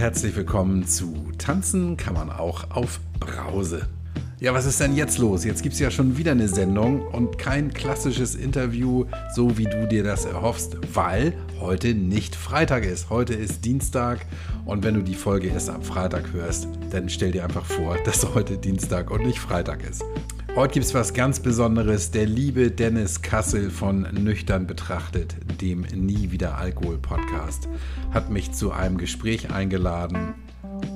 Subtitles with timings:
[0.00, 3.86] herzlich willkommen zu Tanzen kann man auch auf Brause.
[4.38, 5.44] Ja, was ist denn jetzt los?
[5.44, 9.86] Jetzt gibt es ja schon wieder eine Sendung und kein klassisches Interview, so wie du
[9.86, 13.10] dir das erhoffst, weil heute nicht Freitag ist.
[13.10, 14.24] Heute ist Dienstag
[14.64, 18.34] und wenn du die Folge erst am Freitag hörst, dann stell dir einfach vor, dass
[18.34, 20.02] heute Dienstag und nicht Freitag ist.
[20.56, 22.10] Heute gibt es was ganz Besonderes.
[22.10, 27.68] Der liebe Dennis Kassel von Nüchtern betrachtet, dem Nie wieder Alkohol Podcast,
[28.10, 30.34] hat mich zu einem Gespräch eingeladen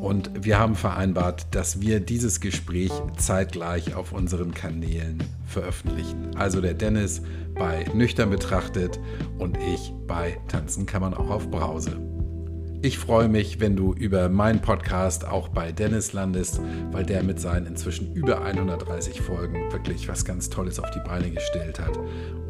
[0.03, 6.37] und wir haben vereinbart, dass wir dieses Gespräch zeitgleich auf unseren Kanälen veröffentlichen.
[6.37, 7.23] Also der Dennis
[7.55, 8.99] bei Nüchtern betrachtet
[9.39, 12.14] und ich bei Tanzen kann man auch auf Brause.
[12.85, 16.61] Ich freue mich, wenn du über meinen Podcast auch bei Dennis landest,
[16.93, 21.31] weil der mit seinen inzwischen über 130 Folgen wirklich was ganz Tolles auf die Beine
[21.31, 21.99] gestellt hat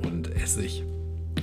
[0.05, 0.83] und es sich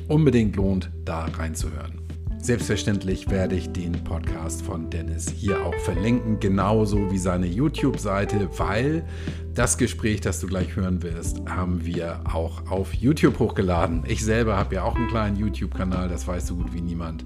[0.09, 2.01] unbedingt lohnt, da reinzuhören.
[2.39, 9.05] Selbstverständlich werde ich den Podcast von Dennis hier auch verlinken, genauso wie seine YouTube-Seite, weil
[9.53, 14.03] das Gespräch, das du gleich hören wirst, haben wir auch auf YouTube hochgeladen.
[14.05, 17.23] Ich selber habe ja auch einen kleinen YouTube-Kanal, das weiß so gut wie niemand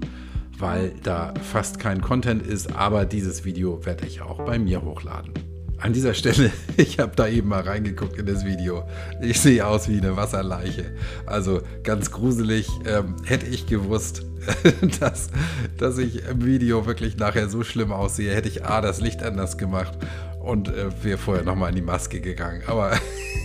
[0.58, 5.32] weil da fast kein Content ist, aber dieses Video werde ich auch bei mir hochladen.
[5.78, 8.84] An dieser Stelle, ich habe da eben mal reingeguckt in das Video.
[9.20, 10.94] Ich sehe aus wie eine Wasserleiche.
[11.26, 12.68] Also ganz gruselig.
[12.86, 14.24] Ähm, hätte ich gewusst,
[15.00, 15.28] dass,
[15.76, 19.58] dass ich im Video wirklich nachher so schlimm aussehe, hätte ich A, das Licht anders
[19.58, 19.98] gemacht
[20.40, 22.62] und äh, wäre vorher nochmal in die Maske gegangen.
[22.66, 22.92] Aber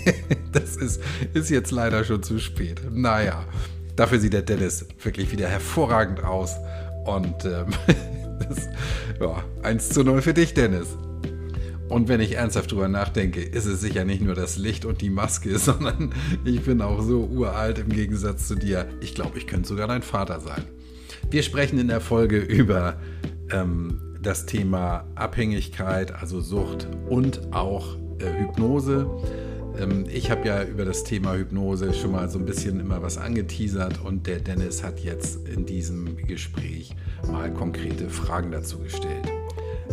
[0.52, 1.02] das ist,
[1.34, 2.82] ist jetzt leider schon zu spät.
[2.92, 3.46] Naja,
[3.96, 6.56] dafür sieht der Dennis wirklich wieder hervorragend aus.
[7.06, 7.68] Und ähm,
[8.40, 8.70] das,
[9.20, 10.98] ja, 1 zu 0 für dich, Dennis.
[11.92, 15.10] Und wenn ich ernsthaft drüber nachdenke, ist es sicher nicht nur das Licht und die
[15.10, 16.14] Maske, sondern
[16.46, 18.88] ich bin auch so uralt im Gegensatz zu dir.
[19.02, 20.64] Ich glaube, ich könnte sogar dein Vater sein.
[21.30, 22.96] Wir sprechen in der Folge über
[23.52, 29.08] ähm, das Thema Abhängigkeit, also Sucht und auch äh, Hypnose.
[29.80, 33.18] Ähm, ich habe ja über das Thema Hypnose schon mal so ein bisschen immer was
[33.18, 36.96] angeteasert und der Dennis hat jetzt in diesem Gespräch
[37.30, 39.28] mal konkrete Fragen dazu gestellt.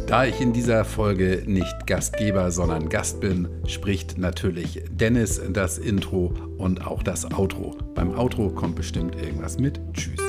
[0.06, 6.34] Da ich in dieser Folge nicht Gastgeber, sondern Gast bin, spricht natürlich Dennis das Intro
[6.56, 7.77] und auch das Outro.
[7.95, 9.81] Beim Outro kommt bestimmt irgendwas mit.
[9.93, 10.21] Tschüss.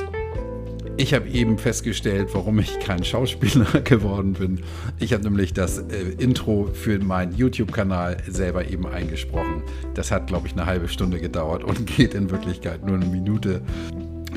[1.00, 4.60] Ich habe eben festgestellt, warum ich kein Schauspieler geworden bin.
[5.00, 9.64] Ich habe nämlich das äh, Intro für meinen YouTube-Kanal selber eben eingesprochen.
[9.94, 13.62] Das hat, glaube ich, eine halbe Stunde gedauert und geht in Wirklichkeit nur eine Minute.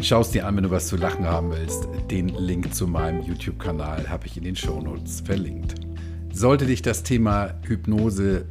[0.03, 1.89] Schau es dir an, wenn du was zu lachen haben willst.
[2.13, 5.75] Den Link zu meinem YouTube-Kanal habe ich in den Shownotes verlinkt.
[6.33, 8.45] Sollte dich das Thema Hypnose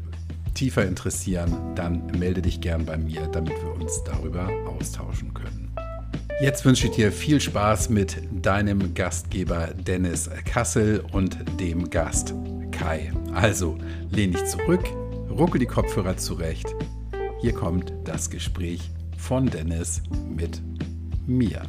[0.54, 5.61] tiefer interessieren, dann melde dich gern bei mir, damit wir uns darüber austauschen können.
[6.42, 12.34] Jetzt wünsche ich dir viel Spaß mit deinem Gastgeber Dennis Kassel und dem Gast
[12.72, 13.14] Kai.
[13.36, 13.78] Also
[14.10, 14.84] lehn dich zurück,
[15.30, 16.66] ruckel die Kopfhörer zurecht.
[17.42, 20.02] Hier kommt das Gespräch von Dennis
[20.36, 20.64] mit
[21.28, 21.62] mir.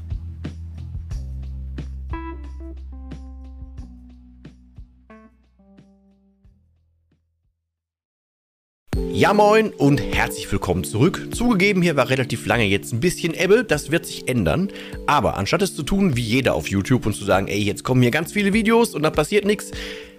[9.15, 11.29] Ja moin und herzlich willkommen zurück.
[11.33, 14.69] Zugegeben, hier war relativ lange jetzt ein bisschen Ebbe, das wird sich ändern.
[15.07, 18.03] Aber anstatt es zu tun wie jeder auf YouTube und zu sagen, ey, jetzt kommen
[18.03, 19.71] hier ganz viele Videos und da passiert nichts,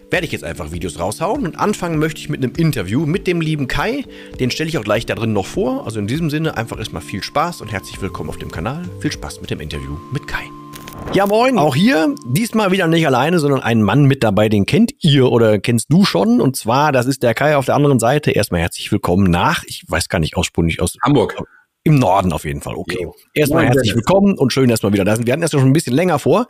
[0.10, 1.46] werde ich jetzt einfach Videos raushauen.
[1.46, 4.06] Und anfangen möchte ich mit einem Interview mit dem lieben Kai.
[4.40, 5.86] Den stelle ich auch gleich da drin noch vor.
[5.86, 8.88] Also in diesem Sinne einfach erstmal viel Spaß und herzlich willkommen auf dem Kanal.
[9.00, 10.44] Viel Spaß mit dem Interview mit Kai.
[11.13, 11.59] Ja, moin.
[11.59, 15.59] Auch hier, diesmal wieder nicht alleine, sondern ein Mann mit dabei, den kennt ihr oder
[15.59, 16.41] kennst du schon.
[16.41, 18.31] Und zwar, das ist der Kai auf der anderen Seite.
[18.31, 21.35] Erstmal herzlich willkommen nach, ich weiß gar nicht aussprunglich aus Hamburg.
[21.84, 23.03] Im Norden auf jeden Fall, okay.
[23.03, 23.13] Jo.
[23.35, 25.28] Erstmal Moin, herzlich willkommen und schön, dass wir wieder da sind.
[25.28, 26.47] Wir hatten das ja schon ein bisschen länger vor,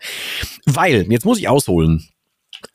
[0.65, 2.07] weil, jetzt muss ich ausholen.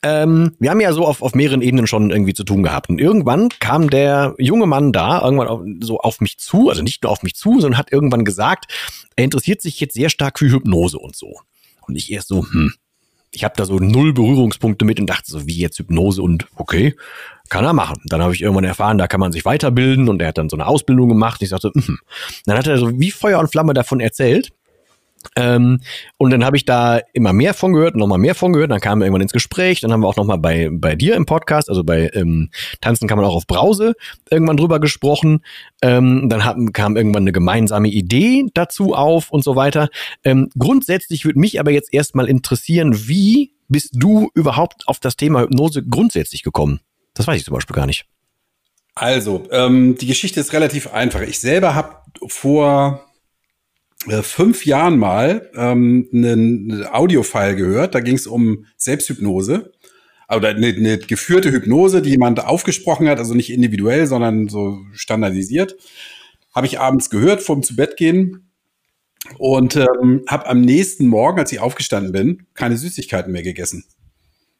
[0.03, 2.89] Ähm, wir haben ja so auf, auf mehreren Ebenen schon irgendwie zu tun gehabt.
[2.89, 7.01] Und irgendwann kam der junge Mann da irgendwann auf, so auf mich zu, also nicht
[7.01, 8.71] nur auf mich zu, sondern hat irgendwann gesagt,
[9.15, 11.39] er interessiert sich jetzt sehr stark für Hypnose und so.
[11.89, 12.71] Und ich erst so, hm,
[13.31, 16.95] ich habe da so null Berührungspunkte mit und dachte so, wie jetzt Hypnose und okay,
[17.49, 18.01] kann er machen.
[18.05, 20.55] Dann habe ich irgendwann erfahren, da kann man sich weiterbilden und er hat dann so
[20.55, 21.41] eine Ausbildung gemacht.
[21.41, 21.97] Ich sagte, mhm.
[22.45, 24.51] Dann hat er so wie Feuer und Flamme davon erzählt.
[25.35, 25.81] Ähm,
[26.17, 28.71] und dann habe ich da immer mehr von gehört, noch mal mehr von gehört.
[28.71, 29.81] Dann kamen wir irgendwann ins Gespräch.
[29.81, 32.49] Dann haben wir auch noch mal bei bei dir im Podcast, also bei ähm,
[32.81, 33.93] Tanzen kann man auch auf Brause
[34.29, 35.43] irgendwann drüber gesprochen.
[35.81, 39.89] Ähm, dann haben, kam irgendwann eine gemeinsame Idee dazu auf und so weiter.
[40.23, 45.41] Ähm, grundsätzlich würde mich aber jetzt erstmal interessieren, wie bist du überhaupt auf das Thema
[45.41, 46.79] Hypnose grundsätzlich gekommen?
[47.13, 48.05] Das weiß ich zum Beispiel gar nicht.
[48.95, 51.21] Also, ähm, die Geschichte ist relativ einfach.
[51.21, 51.95] Ich selber habe
[52.27, 53.08] vor
[54.21, 57.95] fünf Jahren mal ähm, einen Audiofile gehört.
[57.95, 59.71] Da ging es um Selbsthypnose.
[60.29, 65.75] oder eine, eine geführte Hypnose, die jemand aufgesprochen hat, also nicht individuell, sondern so standardisiert.
[66.53, 68.49] Habe ich abends gehört vorm zu Bett gehen
[69.37, 73.85] und ähm, habe am nächsten Morgen, als ich aufgestanden bin, keine Süßigkeiten mehr gegessen.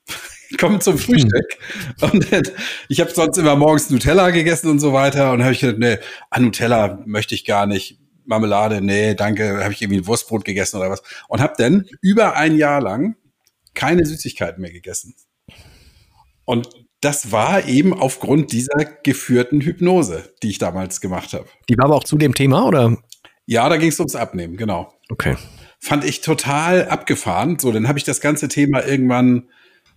[0.60, 1.58] Kommen zum Frühstück.
[2.00, 2.12] Hm.
[2.12, 2.44] Und dann,
[2.90, 5.32] ich habe sonst immer morgens Nutella gegessen und so weiter.
[5.32, 5.98] Und habe ich gedacht, nee,
[6.30, 8.00] ah, Nutella möchte ich gar nicht.
[8.30, 11.02] Marmelade, nee, danke, habe ich irgendwie ein Wurstbrot gegessen oder was.
[11.28, 13.16] Und habe dann über ein Jahr lang
[13.74, 15.16] keine Süßigkeiten mehr gegessen.
[16.46, 16.70] Und
[17.02, 21.46] das war eben aufgrund dieser geführten Hypnose, die ich damals gemacht habe.
[21.70, 22.98] Die war aber auch zu dem Thema, oder?
[23.46, 24.94] Ja, da ging es ums Abnehmen, genau.
[25.10, 25.36] Okay.
[25.80, 27.58] Fand ich total abgefahren.
[27.58, 29.50] So, dann habe ich das ganze Thema irgendwann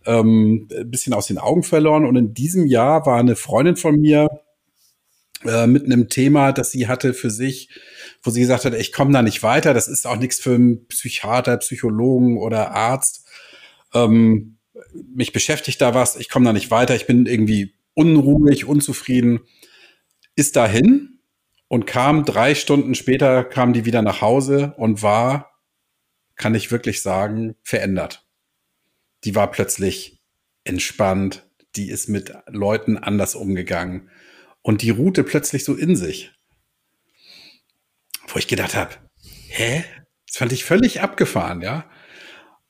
[0.07, 2.07] ähm, ein bisschen aus den Augen verloren.
[2.07, 4.29] Und in diesem Jahr war eine Freundin von mir
[5.45, 7.69] äh, mit einem Thema, das sie hatte für sich,
[8.23, 9.75] wo sie gesagt hat, ich komme da nicht weiter.
[9.75, 13.27] Das ist auch nichts für einen Psychiater, Psychologen oder Arzt.
[13.93, 14.59] Ähm,
[15.15, 19.41] mich beschäftigt da was, ich komme da nicht weiter, ich bin irgendwie unruhig, unzufrieden,
[20.35, 21.21] ist dahin
[21.69, 25.53] und kam drei Stunden später, kam die wieder nach Hause und war,
[26.37, 28.27] kann ich wirklich sagen, verändert.
[29.25, 30.23] Die war plötzlich
[30.65, 34.11] entspannt, die ist mit Leuten anders umgegangen
[34.63, 36.33] und die ruhte plötzlich so in sich.
[38.33, 38.95] Wo ich gedacht habe,
[39.49, 39.85] hä?
[40.27, 41.85] Das fand ich völlig abgefahren, ja.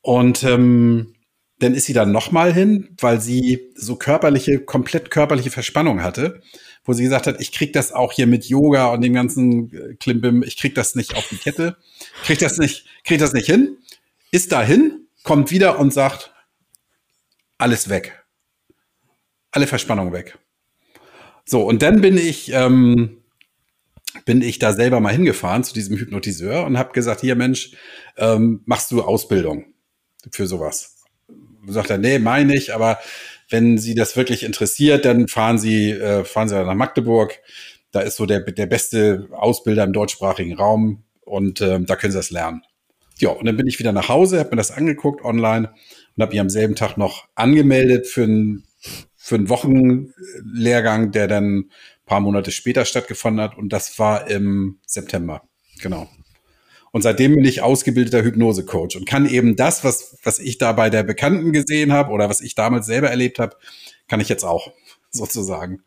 [0.00, 1.14] Und ähm,
[1.60, 6.42] dann ist sie dann nochmal hin, weil sie so körperliche, komplett körperliche Verspannung hatte,
[6.84, 9.94] wo sie gesagt hat, ich krieg das auch hier mit Yoga und dem ganzen äh,
[9.94, 11.76] Klimbim, ich krieg das nicht auf die Kette,
[12.24, 13.76] krieg das nicht, krieg das nicht hin,
[14.32, 16.34] ist dahin, kommt wieder und sagt,
[17.58, 18.24] alles weg.
[19.52, 20.36] Alle Verspannung weg.
[21.44, 23.21] So, und dann bin ich, ähm,
[24.24, 27.72] bin ich da selber mal hingefahren zu diesem Hypnotiseur und habe gesagt, hier Mensch,
[28.16, 29.66] ähm, machst du Ausbildung
[30.30, 30.92] für sowas?
[31.66, 32.98] sagt er, nee, meine ich, aber
[33.48, 37.38] wenn Sie das wirklich interessiert, dann fahren Sie, äh, fahren Sie nach Magdeburg.
[37.90, 42.18] Da ist so der, der beste Ausbilder im deutschsprachigen Raum und äh, da können Sie
[42.18, 42.62] das lernen.
[43.18, 45.72] Ja, und dann bin ich wieder nach Hause, habe mir das angeguckt online
[46.16, 48.64] und habe mich am selben Tag noch angemeldet für einen
[49.14, 51.70] für einen Wochenlehrgang, der dann
[52.12, 55.48] paar Monate später stattgefunden hat und das war im September.
[55.80, 56.10] Genau.
[56.90, 60.90] Und seitdem bin ich ausgebildeter Hypnose-Coach und kann eben das, was, was ich da bei
[60.90, 63.56] der Bekannten gesehen habe oder was ich damals selber erlebt habe,
[64.08, 64.70] kann ich jetzt auch
[65.10, 65.80] sozusagen.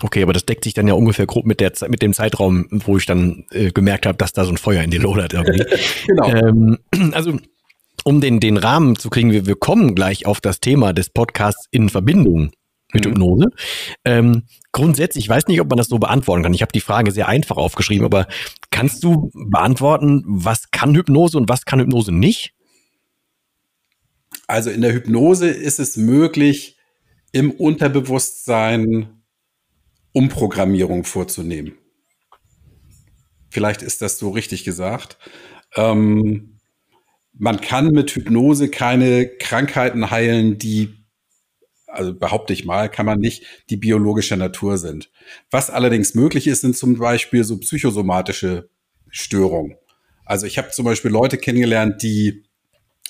[0.00, 2.96] Okay, aber das deckt sich dann ja ungefähr grob mit, der, mit dem Zeitraum, wo
[2.96, 5.32] ich dann äh, gemerkt habe, dass da so ein Feuer in dir lodert
[6.06, 6.28] genau.
[6.30, 6.78] Ähm,
[7.12, 7.38] also,
[8.04, 11.66] um den, den Rahmen zu kriegen, wir, wir kommen gleich auf das Thema des Podcasts
[11.70, 12.52] in Verbindung
[12.92, 13.10] mit mhm.
[13.10, 13.46] Hypnose.
[14.04, 14.42] Ähm,
[14.72, 16.54] grundsätzlich, ich weiß nicht, ob man das so beantworten kann.
[16.54, 18.26] Ich habe die Frage sehr einfach aufgeschrieben, aber
[18.70, 22.54] kannst du beantworten, was kann Hypnose und was kann Hypnose nicht?
[24.46, 26.76] Also in der Hypnose ist es möglich,
[27.32, 29.22] im Unterbewusstsein
[30.12, 31.76] Umprogrammierung vorzunehmen.
[33.50, 35.18] Vielleicht ist das so richtig gesagt.
[35.74, 36.58] Ähm,
[37.32, 41.05] man kann mit Hypnose keine Krankheiten heilen, die
[41.96, 45.10] also behaupte ich mal, kann man nicht die biologische Natur sind.
[45.50, 48.68] Was allerdings möglich ist, sind zum Beispiel so psychosomatische
[49.10, 49.76] Störungen.
[50.24, 52.44] Also ich habe zum Beispiel Leute kennengelernt, die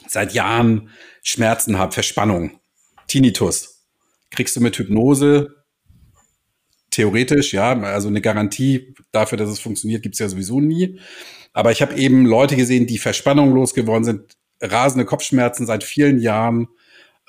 [0.07, 0.91] seit Jahren
[1.23, 2.61] Schmerzen haben, Verspannung,
[3.09, 3.87] Tinnitus.
[4.31, 5.65] Kriegst du mit Hypnose
[6.91, 10.99] theoretisch, ja, also eine Garantie dafür, dass es funktioniert, gibt's ja sowieso nie.
[11.53, 16.69] Aber ich habe eben Leute gesehen, die Verspannung losgeworden sind, rasende Kopfschmerzen seit vielen Jahren,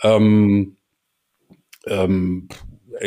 [0.03, 0.76] ähm,
[1.89, 2.49] ähm,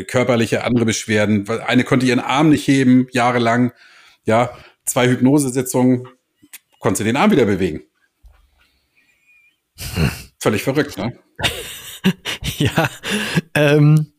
[0.07, 1.49] körperliche andere Beschwerden.
[1.49, 3.73] Eine konnte ihren Arm nicht heben, jahrelang.
[4.25, 4.51] Ja,
[4.85, 6.09] zwei Hypnosesitzungen,
[6.79, 7.83] konnte den Arm wieder bewegen.
[9.95, 10.11] Hm.
[10.39, 11.19] Völlig verrückt, ne?
[12.59, 12.89] ja,
[13.55, 14.13] ähm,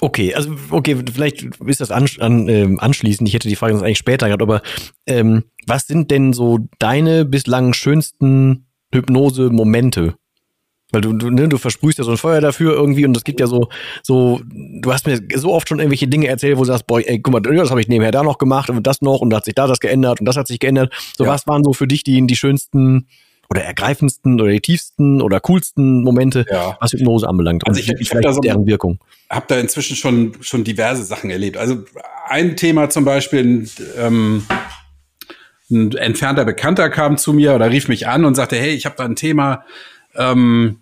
[0.00, 3.28] okay, also okay, vielleicht ist das an, an, äh, anschließend.
[3.28, 4.62] Ich hätte die Frage sonst eigentlich später gehabt, aber
[5.06, 10.16] ähm, was sind denn so deine bislang schönsten Hypnose-Momente?
[10.96, 13.38] Weil du, du, ne, du versprühst ja so ein Feuer dafür irgendwie und es gibt
[13.38, 13.68] ja so,
[14.02, 17.20] so, du hast mir so oft schon irgendwelche Dinge erzählt, wo du sagst, boah, ey,
[17.20, 19.44] guck mal, das habe ich nebenher da noch gemacht und das noch und da hat
[19.44, 20.94] sich da das geändert und das hat sich geändert.
[21.14, 21.30] So, ja.
[21.30, 23.08] was waren so für dich die, die schönsten
[23.50, 26.78] oder ergreifendsten oder die tiefsten oder coolsten Momente, ja.
[26.80, 27.68] was Hypnose anbelangt?
[27.68, 28.98] Also ich, ich habe da so, deren Wirkung.
[29.28, 31.58] Hab da inzwischen schon, schon diverse Sachen erlebt.
[31.58, 31.84] Also
[32.26, 34.46] ein Thema zum Beispiel, ähm,
[35.70, 38.96] ein entfernter Bekannter kam zu mir oder rief mich an und sagte, hey, ich habe
[38.96, 39.62] da ein Thema,
[40.14, 40.80] ähm,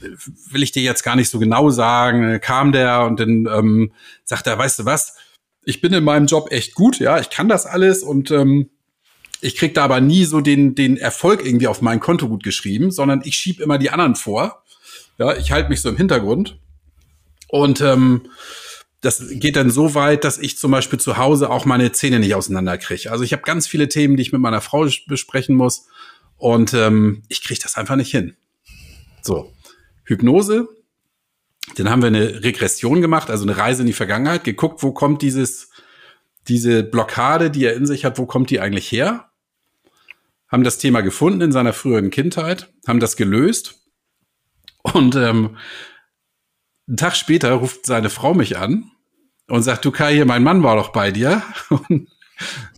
[0.00, 2.40] will ich dir jetzt gar nicht so genau sagen.
[2.40, 3.92] Kam der und dann ähm,
[4.24, 5.16] sagt er, weißt du was,
[5.64, 8.70] ich bin in meinem Job echt gut, ja, ich kann das alles und ähm,
[9.40, 12.90] ich krieg da aber nie so den, den Erfolg irgendwie auf mein Konto gut geschrieben,
[12.90, 14.64] sondern ich schieb immer die anderen vor.
[15.18, 16.58] Ja, ich halte mich so im Hintergrund.
[17.48, 18.22] Und ähm,
[19.00, 22.34] das geht dann so weit, dass ich zum Beispiel zu Hause auch meine Zähne nicht
[22.34, 23.12] auseinanderkriege.
[23.12, 25.86] Also ich habe ganz viele Themen, die ich mit meiner Frau besprechen muss.
[26.36, 28.36] Und ähm, ich kriege das einfach nicht hin.
[29.22, 29.52] So,
[30.08, 30.68] Hypnose.
[31.76, 35.22] Dann haben wir eine Regression gemacht, also eine Reise in die Vergangenheit, geguckt, wo kommt
[35.22, 35.70] dieses,
[36.48, 39.30] diese Blockade, die er in sich hat, wo kommt die eigentlich her?
[40.48, 43.82] Haben das Thema gefunden in seiner früheren Kindheit, haben das gelöst.
[44.82, 45.58] Und ähm,
[46.86, 48.90] einen Tag später ruft seine Frau mich an
[49.46, 51.42] und sagt, du Kai, hier, mein Mann war doch bei dir.
[51.68, 52.08] Und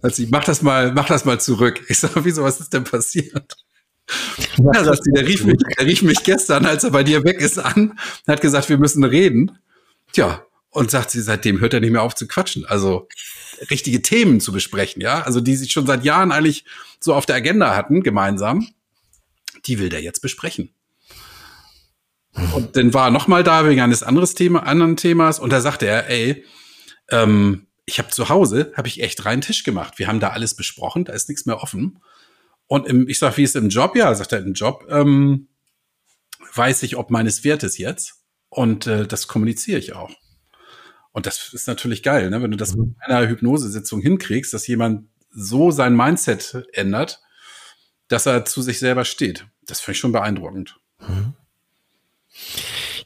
[0.02, 1.84] also ich mach das mal, mach das mal zurück.
[1.88, 3.56] Ich sage, wieso, was ist denn passiert?
[4.58, 7.40] Ja, sagt sie, der rief mich, der rief mich gestern, als er bei dir weg
[7.40, 9.58] ist, an, hat gesagt, wir müssen reden.
[10.12, 12.64] Tja, und sagt sie, seitdem hört er nicht mehr auf zu quatschen.
[12.64, 13.08] Also
[13.70, 16.64] richtige Themen zu besprechen, ja, also die sich schon seit Jahren eigentlich
[17.00, 18.68] so auf der Agenda hatten, gemeinsam,
[19.66, 20.70] die will der jetzt besprechen.
[22.54, 25.86] Und dann war er nochmal da wegen eines anderes Thema, anderen Themas und da sagte
[25.86, 26.44] er, ey,
[27.10, 29.98] ähm, ich habe zu Hause, habe ich echt reinen Tisch gemacht.
[29.98, 31.98] Wir haben da alles besprochen, da ist nichts mehr offen.
[32.70, 33.96] Und im, ich sag, wie ist im Job?
[33.96, 35.48] Ja, sagt er, im Job ähm,
[36.54, 38.22] weiß ich ob meines Wertes jetzt.
[38.48, 40.14] Und äh, das kommuniziere ich auch.
[41.10, 42.40] Und das ist natürlich geil, ne?
[42.40, 42.94] wenn du das mhm.
[42.96, 47.20] mit einer Hypnosesitzung hinkriegst, dass jemand so sein Mindset ändert,
[48.06, 49.48] dass er zu sich selber steht.
[49.66, 50.78] Das finde ich schon beeindruckend.
[51.00, 51.34] Mhm.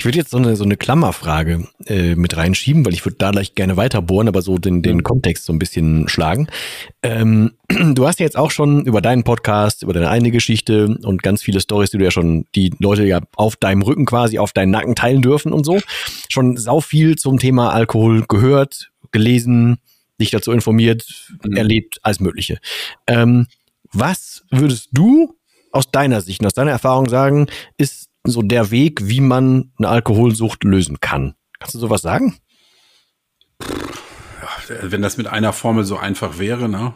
[0.04, 3.30] Ich würde jetzt so eine, so eine Klammerfrage äh, mit reinschieben, weil ich würde da
[3.30, 6.48] gleich gerne weiter bohren, aber so den, den Kontext so ein bisschen schlagen.
[7.02, 7.52] Ähm,
[7.94, 11.42] du hast ja jetzt auch schon über deinen Podcast, über deine eigene Geschichte und ganz
[11.42, 14.72] viele Stories, die du ja schon, die Leute ja auf deinem Rücken quasi, auf deinen
[14.72, 15.80] Nacken teilen dürfen und so,
[16.28, 19.78] schon sau viel zum Thema Alkohol gehört, gelesen,
[20.20, 21.06] dich dazu informiert,
[21.44, 21.56] mhm.
[21.56, 22.58] erlebt, alles Mögliche.
[23.06, 23.46] Ähm,
[23.90, 25.34] was würdest du
[25.72, 27.46] aus deiner Sicht, aus deiner Erfahrung sagen,
[27.78, 31.34] ist so der Weg, wie man eine Alkoholsucht lösen kann.
[31.58, 32.38] Kannst du sowas sagen?
[34.82, 36.94] Wenn das mit einer Formel so einfach wäre, ne?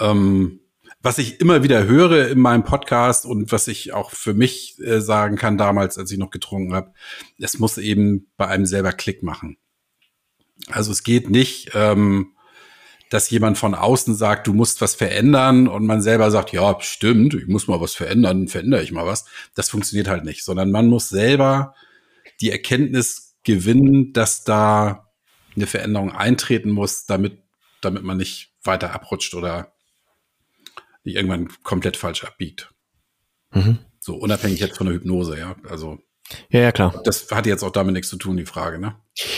[0.00, 0.60] Ähm,
[1.00, 5.00] was ich immer wieder höre in meinem Podcast und was ich auch für mich äh,
[5.00, 6.92] sagen kann damals, als ich noch getrunken habe,
[7.38, 9.58] es muss eben bei einem selber Klick machen.
[10.70, 12.33] Also es geht nicht, ähm,
[13.14, 17.34] dass jemand von außen sagt, du musst was verändern und man selber sagt, ja, stimmt,
[17.34, 19.24] ich muss mal was verändern, verändere ich mal was.
[19.54, 21.76] Das funktioniert halt nicht, sondern man muss selber
[22.40, 25.12] die Erkenntnis gewinnen, dass da
[25.54, 27.38] eine Veränderung eintreten muss, damit,
[27.80, 29.72] damit man nicht weiter abrutscht oder
[31.04, 32.74] irgendwann komplett falsch abbiegt.
[33.52, 33.78] Mhm.
[34.00, 35.54] So unabhängig jetzt von der Hypnose, ja.
[35.68, 36.00] Also
[36.50, 37.00] ja, ja, klar.
[37.04, 38.94] Das hat jetzt auch damit nichts zu tun, die Frage, ne?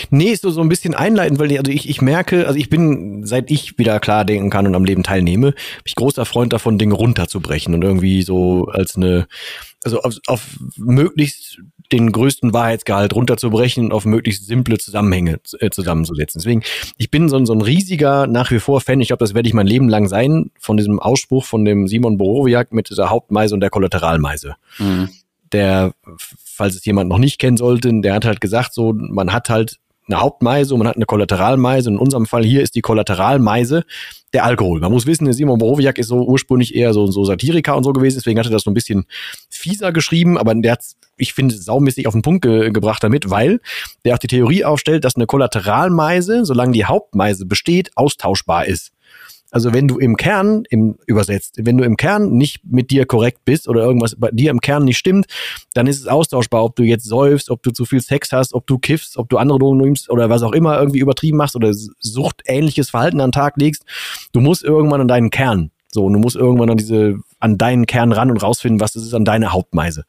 [0.09, 3.23] Nee, ist so, so ein bisschen einleitend, weil also ich, ich merke, also ich bin,
[3.25, 6.79] seit ich wieder klar denken kann und am Leben teilnehme, bin ich großer Freund davon,
[6.79, 9.27] Dinge runterzubrechen und irgendwie so als eine,
[9.83, 10.41] also auf, auf
[10.77, 11.59] möglichst
[11.91, 16.39] den größten Wahrheitsgehalt runterzubrechen und auf möglichst simple Zusammenhänge äh, zusammenzusetzen.
[16.39, 16.63] Deswegen,
[16.97, 19.53] ich bin so, so ein riesiger, nach wie vor Fan, ich glaube, das werde ich
[19.53, 23.61] mein Leben lang sein, von diesem Ausspruch von dem Simon Borowiak mit dieser Hauptmeise und
[23.61, 24.55] der Kollateralmeise.
[24.79, 25.09] Mhm
[25.53, 29.49] der, falls es jemand noch nicht kennen sollte, der hat halt gesagt, so, man hat
[29.49, 29.77] halt
[30.07, 31.89] eine Hauptmeise und man hat eine Kollateralmeise.
[31.89, 33.83] Und in unserem Fall hier ist die Kollateralmeise
[34.33, 34.79] der Alkohol.
[34.79, 38.17] Man muss wissen, Simon Borowiak ist so ursprünglich eher so, so Satiriker und so gewesen,
[38.17, 39.05] deswegen hat er das so ein bisschen
[39.49, 40.83] fieser geschrieben, aber der hat,
[41.17, 43.59] ich finde, saumäßig auf den Punkt ge gebracht damit, weil
[44.05, 48.91] der auch die Theorie aufstellt, dass eine Kollateralmeise, solange die Hauptmeise besteht, austauschbar ist.
[49.51, 53.45] Also wenn du im Kern, im übersetzt, wenn du im Kern nicht mit dir korrekt
[53.45, 55.27] bist oder irgendwas bei dir im Kern nicht stimmt,
[55.73, 58.67] dann ist es austauschbar, ob du jetzt säufst, ob du zu viel Sex hast, ob
[58.67, 61.73] du kiffst, ob du andere Drogen nimmst oder was auch immer irgendwie übertrieben machst oder
[61.73, 63.85] suchtähnliches Verhalten an den Tag legst.
[64.33, 65.71] Du musst irgendwann an deinen Kern.
[65.89, 69.03] So, und du musst irgendwann an diese, an deinen Kern ran und rausfinden, was das
[69.03, 70.03] ist an deiner Hauptmeise.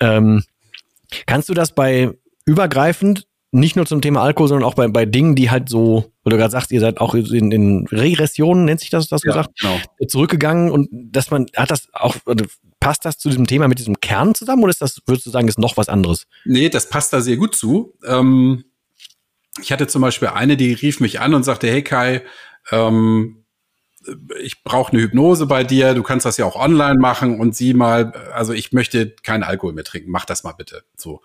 [0.00, 0.42] Ähm,
[1.26, 2.10] kannst du das bei
[2.44, 6.30] übergreifend nicht nur zum Thema Alkohol, sondern auch bei, bei Dingen, die halt so, weil
[6.30, 9.50] du gerade sagst, ihr seid auch in, in Regressionen, nennt sich das, das ja, gesagt,
[9.60, 9.78] genau.
[10.08, 12.16] zurückgegangen und dass man, hat das auch,
[12.80, 15.48] passt das zu diesem Thema mit diesem Kern zusammen oder ist das, würdest du sagen,
[15.48, 16.26] ist noch was anderes?
[16.46, 17.94] Nee, das passt da sehr gut zu.
[18.06, 18.64] Ähm,
[19.60, 22.22] ich hatte zum Beispiel eine, die rief mich an und sagte, hey Kai,
[22.70, 23.41] ähm,
[24.40, 27.74] ich brauche eine Hypnose bei dir, du kannst das ja auch online machen und sie
[27.74, 30.84] mal, also ich möchte keinen Alkohol mehr trinken, mach das mal bitte.
[30.96, 31.20] So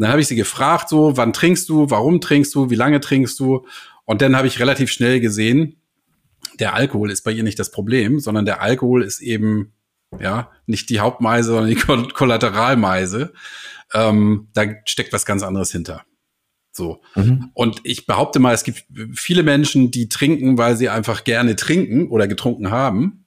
[0.00, 3.38] dann habe ich sie gefragt, so, wann trinkst du, warum trinkst du, wie lange trinkst
[3.38, 3.66] du?
[4.06, 5.76] Und dann habe ich relativ schnell gesehen,
[6.58, 9.74] der Alkohol ist bei ihr nicht das Problem, sondern der Alkohol ist eben,
[10.18, 11.76] ja, nicht die Hauptmeise, sondern die
[12.14, 13.32] Kollateralmeise.
[13.92, 16.04] Ähm, da steckt was ganz anderes hinter.
[16.72, 17.02] So.
[17.14, 17.50] Mhm.
[17.54, 18.84] Und ich behaupte mal, es gibt
[19.14, 23.26] viele Menschen, die trinken, weil sie einfach gerne trinken oder getrunken haben,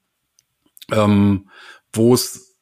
[0.92, 1.50] ähm,
[1.92, 2.54] wo es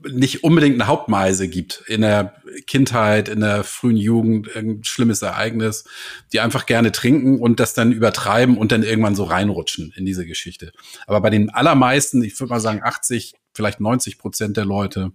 [0.00, 5.84] nicht unbedingt eine Hauptmeise gibt in der Kindheit, in der frühen Jugend, irgendein schlimmes Ereignis,
[6.32, 10.24] die einfach gerne trinken und das dann übertreiben und dann irgendwann so reinrutschen in diese
[10.24, 10.72] Geschichte.
[11.06, 15.12] Aber bei den allermeisten, ich würde mal sagen 80, vielleicht 90 Prozent der Leute,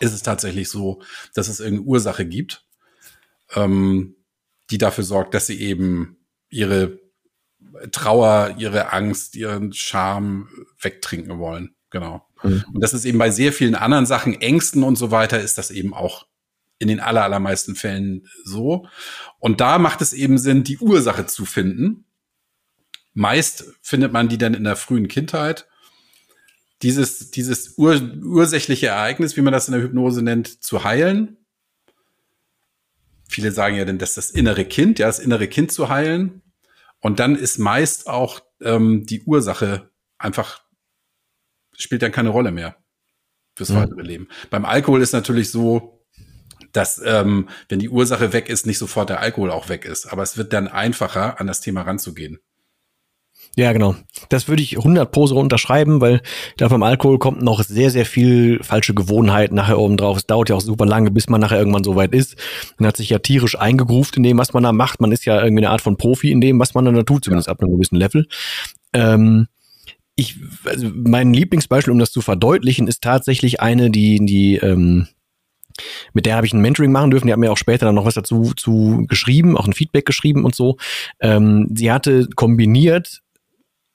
[0.00, 1.00] ist es tatsächlich so,
[1.34, 2.64] dass es irgendeine Ursache gibt,
[3.54, 4.16] ähm,
[4.70, 6.16] die dafür sorgt, dass sie eben
[6.48, 6.98] ihre
[7.92, 10.48] Trauer, ihre Angst, ihren Charme
[10.80, 11.74] wegtrinken wollen.
[11.90, 12.26] Genau.
[12.42, 12.64] Mhm.
[12.72, 15.70] Und das ist eben bei sehr vielen anderen Sachen, Ängsten und so weiter, ist das
[15.70, 16.26] eben auch
[16.78, 18.86] in den aller, allermeisten Fällen so.
[19.38, 22.04] Und da macht es eben Sinn, die Ursache zu finden.
[23.12, 25.68] Meist findet man die dann in der frühen Kindheit.
[26.82, 31.38] Dieses, dieses ur, ursächliche Ereignis, wie man das in der Hypnose nennt, zu heilen.
[33.28, 36.42] Viele sagen ja dann, dass das innere Kind, ja, das innere Kind zu heilen.
[37.00, 40.62] Und dann ist meist auch ähm, die Ursache einfach,
[41.76, 42.76] spielt dann keine Rolle mehr
[43.56, 43.76] fürs mhm.
[43.76, 44.28] weitere Leben.
[44.50, 46.06] Beim Alkohol ist natürlich so,
[46.72, 50.06] dass ähm, wenn die Ursache weg ist, nicht sofort der Alkohol auch weg ist.
[50.06, 52.40] Aber es wird dann einfacher, an das Thema ranzugehen.
[53.56, 53.94] Ja, genau.
[54.30, 56.20] Das würde ich 100 Pro so unterschreiben, weil
[56.56, 60.16] da beim Alkohol kommt noch sehr, sehr viel falsche Gewohnheit nachher oben drauf.
[60.16, 62.36] Es dauert ja auch super lange, bis man nachher irgendwann so weit ist.
[62.78, 65.00] Man hat sich ja tierisch eingegruft in dem, was man da macht.
[65.00, 67.46] Man ist ja irgendwie eine Art von Profi in dem, was man da tut, zumindest
[67.46, 67.52] ja.
[67.52, 68.26] ab einem gewissen Level.
[68.92, 69.46] Ähm,
[70.16, 75.08] ich, also mein Lieblingsbeispiel, um das zu verdeutlichen, ist tatsächlich eine, die, die, ähm,
[76.12, 77.26] mit der habe ich ein Mentoring machen dürfen.
[77.26, 80.44] Die hat mir auch später dann noch was dazu zu geschrieben, auch ein Feedback geschrieben
[80.44, 80.76] und so.
[81.20, 83.23] Ähm, sie hatte kombiniert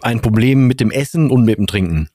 [0.01, 2.09] ein Problem mit dem Essen und mit dem Trinken.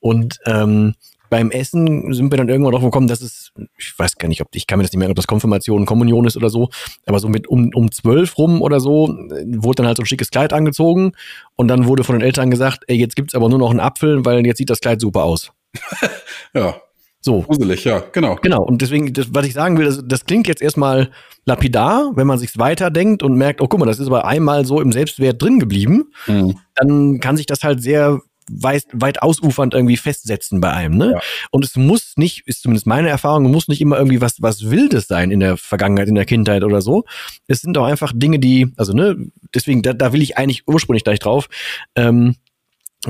[0.00, 0.94] Und ähm,
[1.30, 4.48] beim Essen sind wir dann irgendwann drauf gekommen, dass es, ich weiß gar nicht, ob
[4.52, 6.70] ich kann mir das nicht mehr, ob das Konfirmation, Kommunion ist oder so,
[7.06, 10.30] aber so mit um, um zwölf rum oder so, wurde dann halt so ein schickes
[10.30, 11.12] Kleid angezogen
[11.56, 14.24] und dann wurde von den Eltern gesagt, ey, jetzt gibt's aber nur noch einen Apfel,
[14.24, 15.52] weil jetzt sieht das Kleid super aus.
[16.54, 16.80] ja.
[17.28, 17.42] So.
[17.42, 18.36] Gruselig, ja, genau.
[18.36, 18.62] Genau.
[18.62, 21.10] Und deswegen, das, was ich sagen will, das, das klingt jetzt erstmal
[21.44, 24.80] lapidar, wenn man sich weiterdenkt und merkt, oh, guck mal, das ist aber einmal so
[24.80, 26.58] im Selbstwert drin geblieben, mhm.
[26.74, 30.96] dann kann sich das halt sehr weit, weit ausufernd irgendwie festsetzen bei einem.
[30.96, 31.12] Ne?
[31.12, 31.20] Ja.
[31.50, 35.06] Und es muss nicht, ist zumindest meine Erfahrung, muss nicht immer irgendwie was, was Wildes
[35.06, 37.04] sein in der Vergangenheit, in der Kindheit oder so.
[37.46, 39.16] Es sind doch einfach Dinge, die, also ne,
[39.54, 41.50] deswegen, da, da will ich eigentlich ursprünglich gleich drauf.
[41.94, 42.36] Ähm,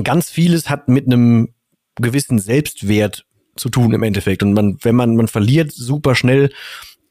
[0.03, 1.53] ganz vieles hat mit einem
[1.95, 3.25] gewissen Selbstwert
[3.59, 4.43] zu tun im Endeffekt.
[4.43, 6.49] Und man, wenn man, man verliert super schnell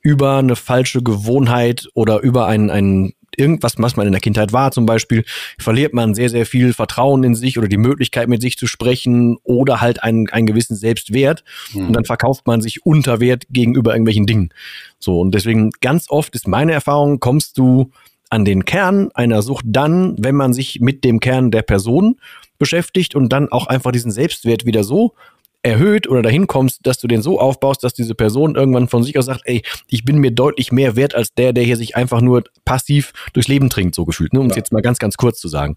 [0.00, 4.72] über eine falsche Gewohnheit oder über ein, ein irgendwas, was man in der Kindheit war
[4.72, 5.24] zum Beispiel,
[5.58, 9.36] verliert man sehr, sehr viel Vertrauen in sich oder die Möglichkeit, mit sich zu sprechen
[9.44, 11.44] oder halt einen, einen gewissen Selbstwert.
[11.72, 11.88] Mhm.
[11.88, 14.50] Und dann verkauft man sich unter Wert gegenüber irgendwelchen Dingen.
[14.98, 17.90] So, und deswegen ganz oft ist meine Erfahrung, kommst du
[18.30, 22.16] an den Kern einer Sucht dann, wenn man sich mit dem Kern der Person
[22.58, 25.14] beschäftigt und dann auch einfach diesen Selbstwert wieder so
[25.62, 29.18] erhöht oder dahin kommst, dass du den so aufbaust, dass diese Person irgendwann von sich
[29.18, 32.20] aus sagt, ey, ich bin mir deutlich mehr wert als der, der hier sich einfach
[32.20, 34.40] nur passiv durchs Leben trinkt, so gefühlt, ne?
[34.40, 35.74] um es jetzt mal ganz, ganz kurz zu sagen.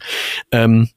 [0.52, 0.90] Ähm,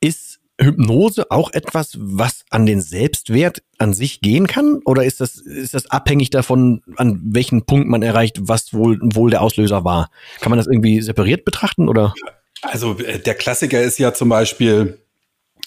[0.00, 4.80] ist Hypnose auch etwas, was an den Selbstwert an sich gehen kann?
[4.84, 9.30] Oder ist das, ist das abhängig davon, an welchen Punkt man erreicht, was wohl, wohl
[9.30, 10.10] der Auslöser war?
[10.40, 12.14] Kann man das irgendwie separiert betrachten oder?
[12.62, 14.99] Also äh, der Klassiker ist ja zum Beispiel,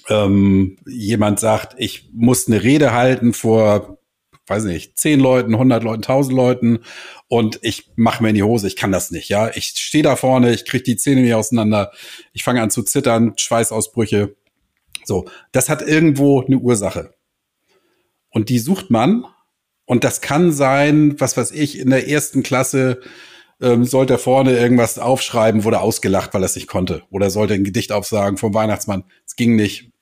[0.09, 3.99] ähm, jemand sagt, ich muss eine Rede halten vor,
[4.47, 6.79] weiß nicht, zehn Leuten, hundert Leuten, tausend Leuten
[7.27, 9.49] und ich mache mir in die Hose, ich kann das nicht, ja.
[9.55, 11.91] Ich stehe da vorne, ich kriege die Zähne nicht auseinander,
[12.33, 14.35] ich fange an zu zittern, Schweißausbrüche.
[15.05, 17.13] So, das hat irgendwo eine Ursache.
[18.29, 19.25] Und die sucht man.
[19.85, 23.01] Und das kann sein, was weiß ich, in der ersten Klasse
[23.61, 27.03] ähm, sollte er vorne irgendwas aufschreiben, wurde ausgelacht, weil er es nicht konnte.
[27.11, 29.03] Oder sollte ein Gedicht aufsagen vom Weihnachtsmann.
[29.25, 29.92] Es ging nicht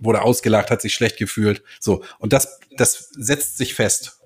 [0.00, 1.62] wurde ausgelacht, hat sich schlecht gefühlt.
[1.80, 2.04] So.
[2.18, 4.20] Und das, das setzt sich fest.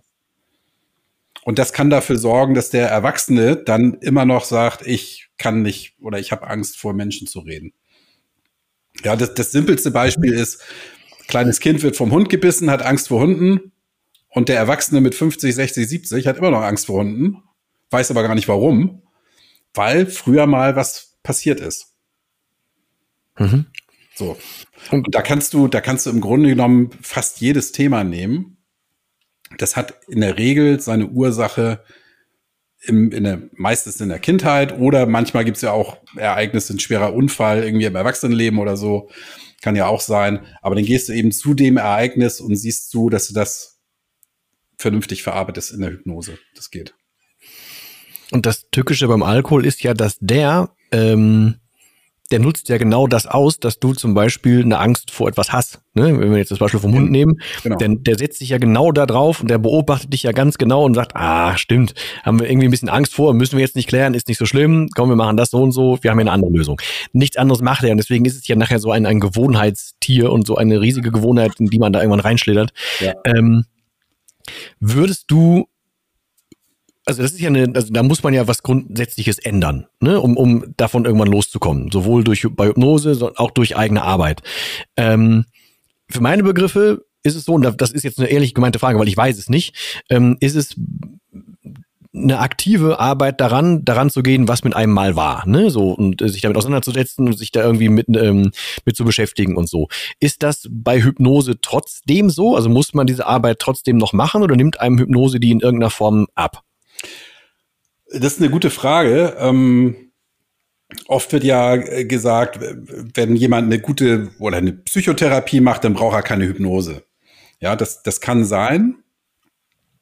[1.45, 5.95] Und das kann dafür sorgen, dass der Erwachsene dann immer noch sagt, ich kann nicht
[6.01, 7.73] oder ich habe Angst vor Menschen zu reden.
[9.05, 10.63] Ja, das, das simpelste Beispiel ist,
[11.29, 13.73] kleines Kind wird vom Hund gebissen, hat Angst vor Hunden
[14.29, 17.43] und der Erwachsene mit 50, 60, 70 hat immer noch Angst vor Hunden,
[17.91, 19.03] weiß aber gar nicht warum,
[19.75, 21.95] weil früher mal was passiert ist.
[23.39, 23.67] Mhm.
[24.19, 24.37] So.
[24.91, 28.57] Und da kannst du, da kannst du im Grunde genommen fast jedes Thema nehmen.
[29.59, 31.85] Das hat in der Regel seine Ursache
[32.83, 36.81] im, in der, meistens in der Kindheit oder manchmal gibt es ja auch Ereignisse, ein
[36.81, 39.09] schwerer Unfall irgendwie im Erwachsenenleben oder so.
[39.63, 40.45] Kann ja auch sein.
[40.63, 43.81] Aber dann gehst du eben zu dem Ereignis und siehst zu, dass du das
[44.77, 46.39] vernünftig verarbeitest in der Hypnose.
[46.57, 46.95] Das geht.
[48.33, 51.61] Und das Tückische beim Alkohol ist ja, dass der ähm,
[52.31, 55.81] der nutzt ja genau das aus, dass du zum Beispiel eine Angst vor etwas hast.
[55.95, 56.19] Ne?
[56.19, 57.77] Wenn wir jetzt das Beispiel vom Hund nehmen, genau.
[57.77, 60.85] denn der setzt sich ja genau da drauf und der beobachtet dich ja ganz genau
[60.85, 63.89] und sagt, ah, stimmt, haben wir irgendwie ein bisschen Angst vor, müssen wir jetzt nicht
[63.89, 66.25] klären, ist nicht so schlimm, komm, wir machen das so und so, wir haben ja
[66.25, 66.81] eine andere Lösung.
[67.13, 70.47] Nichts anderes macht er und deswegen ist es ja nachher so ein, ein Gewohnheitstier und
[70.47, 72.73] so eine riesige Gewohnheit, in die man da irgendwann reinschlittert.
[73.01, 73.15] Ja.
[73.25, 73.65] Ähm,
[74.81, 75.67] würdest du
[77.09, 80.37] also das ist ja eine, also da muss man ja was Grundsätzliches ändern, ne, um,
[80.37, 81.91] um davon irgendwann loszukommen.
[81.91, 84.43] Sowohl durch bei Hypnose, sondern auch durch eigene Arbeit.
[84.97, 85.47] Ähm,
[86.11, 89.09] für meine Begriffe ist es so, und das ist jetzt eine ehrlich gemeinte Frage, weil
[89.09, 89.75] ich weiß es nicht,
[90.11, 90.77] ähm, ist es
[92.15, 96.21] eine aktive Arbeit daran, daran zu gehen, was mit einem mal war, ne, so und
[96.21, 98.51] äh, sich damit auseinanderzusetzen und sich da irgendwie mit ähm,
[98.85, 99.89] mit zu beschäftigen und so.
[100.21, 102.55] Ist das bei Hypnose trotzdem so?
[102.55, 105.91] Also muss man diese Arbeit trotzdem noch machen oder nimmt einem Hypnose die in irgendeiner
[105.91, 106.65] Form ab?
[108.11, 109.37] Das ist eine gute Frage.
[109.39, 110.13] Ähm,
[111.07, 112.59] oft wird ja gesagt,
[113.15, 117.05] wenn jemand eine gute oder eine Psychotherapie macht, dann braucht er keine Hypnose.
[117.61, 119.03] Ja, das, das kann sein.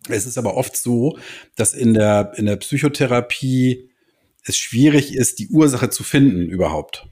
[0.09, 1.19] Es ist aber oft so,
[1.57, 3.91] dass in der, in der Psychotherapie
[4.45, 7.09] es schwierig ist, die Ursache zu finden überhaupt.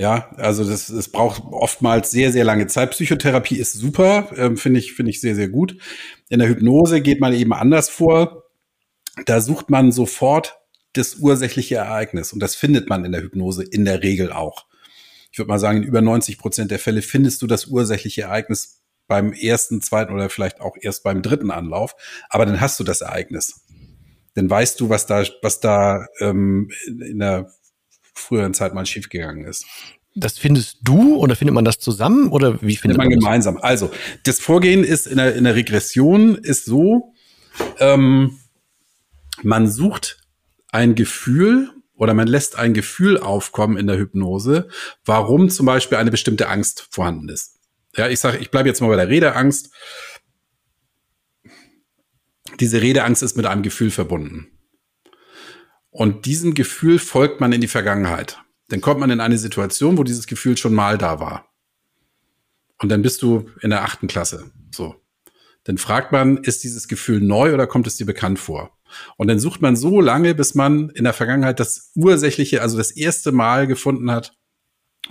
[0.00, 2.92] Ja, also das, das braucht oftmals sehr, sehr lange Zeit.
[2.92, 5.76] Psychotherapie ist super, äh, finde ich, finde ich sehr, sehr gut.
[6.28, 8.50] In der Hypnose geht man eben anders vor
[9.26, 10.58] da sucht man sofort
[10.92, 14.66] das ursächliche Ereignis und das findet man in der Hypnose in der Regel auch.
[15.32, 18.82] Ich würde mal sagen, in über 90 Prozent der Fälle findest du das ursächliche Ereignis
[19.06, 21.94] beim ersten, zweiten oder vielleicht auch erst beim dritten Anlauf,
[22.28, 23.64] aber dann hast du das Ereignis.
[24.34, 27.52] Dann weißt du, was da, was da ähm, in der
[28.14, 29.66] früheren Zeit mal schiefgegangen ist.
[30.14, 33.58] Das findest du oder findet man das zusammen oder wie findet man, man gemeinsam?
[33.58, 33.90] Also
[34.24, 37.14] das Vorgehen ist in der, in der Regression ist so,
[37.78, 38.38] ähm,
[39.42, 40.18] man sucht
[40.72, 44.68] ein Gefühl oder man lässt ein Gefühl aufkommen in der Hypnose,
[45.04, 47.58] warum zum Beispiel eine bestimmte Angst vorhanden ist.
[47.96, 49.70] Ja, ich sage, ich bleibe jetzt mal bei der Redeangst.
[52.58, 54.59] Diese Redeangst ist mit einem Gefühl verbunden.
[55.90, 58.38] Und diesem Gefühl folgt man in die Vergangenheit.
[58.68, 61.52] Dann kommt man in eine Situation, wo dieses Gefühl schon mal da war.
[62.78, 64.50] Und dann bist du in der achten Klasse.
[64.70, 64.94] So.
[65.64, 68.76] Dann fragt man, ist dieses Gefühl neu oder kommt es dir bekannt vor?
[69.16, 72.90] Und dann sucht man so lange, bis man in der Vergangenheit das ursächliche, also das
[72.90, 74.36] erste Mal gefunden hat,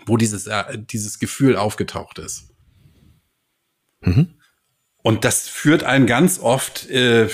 [0.05, 2.49] wo dieses, äh, dieses Gefühl aufgetaucht ist.
[4.01, 4.38] Mhm.
[5.01, 7.29] Und das führt einen ganz oft äh,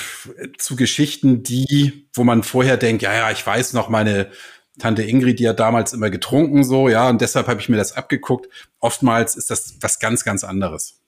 [0.57, 4.29] zu Geschichten, die, wo man vorher denkt, ja, ja, ich weiß noch, meine
[4.77, 7.93] Tante Ingrid, die hat damals immer getrunken, so, ja, und deshalb habe ich mir das
[7.93, 8.49] abgeguckt.
[8.79, 11.01] Oftmals ist das was ganz, ganz anderes.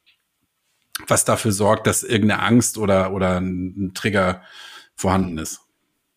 [1.06, 4.42] Was dafür sorgt, dass irgendeine Angst oder, oder ein Trigger
[4.96, 5.60] vorhanden ist.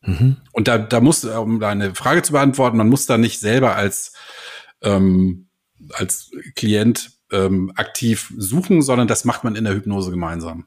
[0.03, 0.39] Mhm.
[0.53, 4.15] Und da, da muss, um deine Frage zu beantworten, man muss da nicht selber als,
[4.83, 5.49] ähm,
[5.93, 10.67] als Klient ähm, aktiv suchen, sondern das macht man in der Hypnose gemeinsam.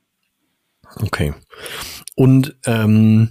[1.02, 1.34] Okay.
[2.16, 3.30] Und ähm,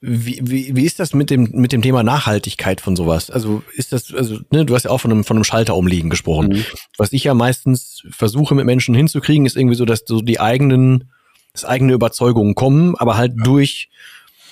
[0.00, 3.30] wie, wie, wie ist das mit dem, mit dem Thema Nachhaltigkeit von sowas?
[3.30, 6.08] Also ist das, also, ne, du hast ja auch von einem, von einem Schalter umliegen
[6.08, 6.48] gesprochen.
[6.50, 6.64] Mhm.
[6.96, 11.10] Was ich ja meistens versuche mit Menschen hinzukriegen, ist irgendwie so, dass so die eigenen
[11.52, 13.44] dass eigene Überzeugungen kommen, aber halt ja.
[13.44, 13.88] durch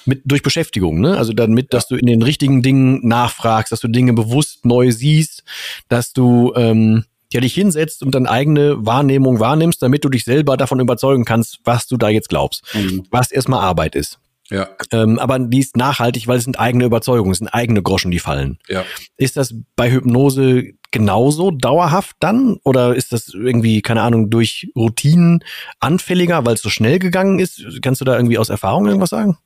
[0.07, 1.17] mit durch Beschäftigung, ne?
[1.17, 5.45] Also damit, dass du in den richtigen Dingen nachfragst, dass du Dinge bewusst neu siehst,
[5.89, 7.05] dass du ähm,
[7.37, 11.61] ja dich hinsetzt und dann eigene Wahrnehmung wahrnimmst, damit du dich selber davon überzeugen kannst,
[11.65, 13.07] was du da jetzt glaubst, mhm.
[13.11, 14.19] was erstmal Arbeit ist.
[14.51, 14.69] Ja.
[14.93, 18.19] Ähm, aber die ist nachhaltig, weil es sind eigene Überzeugungen, es sind eigene Groschen, die
[18.19, 18.59] fallen.
[18.69, 18.85] Ja.
[19.17, 22.59] Ist das bei Hypnose genauso dauerhaft dann?
[22.63, 25.43] Oder ist das irgendwie, keine Ahnung, durch Routinen
[25.81, 27.63] anfälliger, weil es so schnell gegangen ist?
[27.83, 29.37] Kannst du da irgendwie aus Erfahrung irgendwas sagen?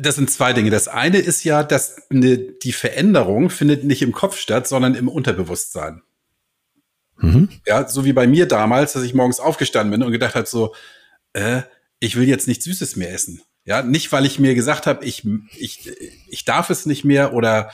[0.00, 0.70] Das sind zwei Dinge.
[0.70, 5.08] Das eine ist ja, dass eine, die Veränderung findet nicht im Kopf statt, sondern im
[5.08, 6.02] Unterbewusstsein.
[7.22, 7.48] Mhm.
[7.66, 10.74] Ja, so wie bei mir damals, dass ich morgens aufgestanden bin und gedacht habe so,
[11.32, 11.62] äh,
[12.00, 13.40] ich will jetzt nichts Süßes mehr essen.
[13.64, 15.24] Ja, nicht weil ich mir gesagt habe, ich,
[15.56, 15.88] ich,
[16.26, 17.70] ich darf es nicht mehr oder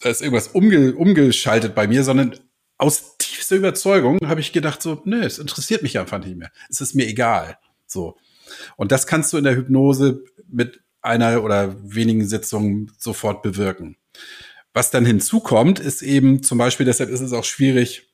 [0.00, 2.38] da ist irgendwas umge, umgeschaltet bei mir, sondern
[2.76, 6.50] aus tiefster Überzeugung habe ich gedacht so, nö, es interessiert mich einfach nicht mehr.
[6.68, 7.56] Es ist mir egal.
[7.86, 8.16] So.
[8.76, 13.96] Und das kannst du in der Hypnose mit einer oder wenigen Sitzungen sofort bewirken.
[14.74, 18.08] Was dann hinzukommt, ist eben zum Beispiel, deshalb ist es auch schwierig,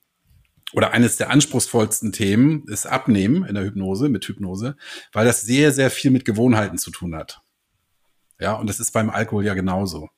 [0.73, 4.77] oder eines der anspruchsvollsten Themen ist Abnehmen in der Hypnose, mit Hypnose,
[5.13, 7.41] weil das sehr, sehr viel mit Gewohnheiten zu tun hat.
[8.39, 10.11] Ja, und das ist beim Alkohol ja genauso.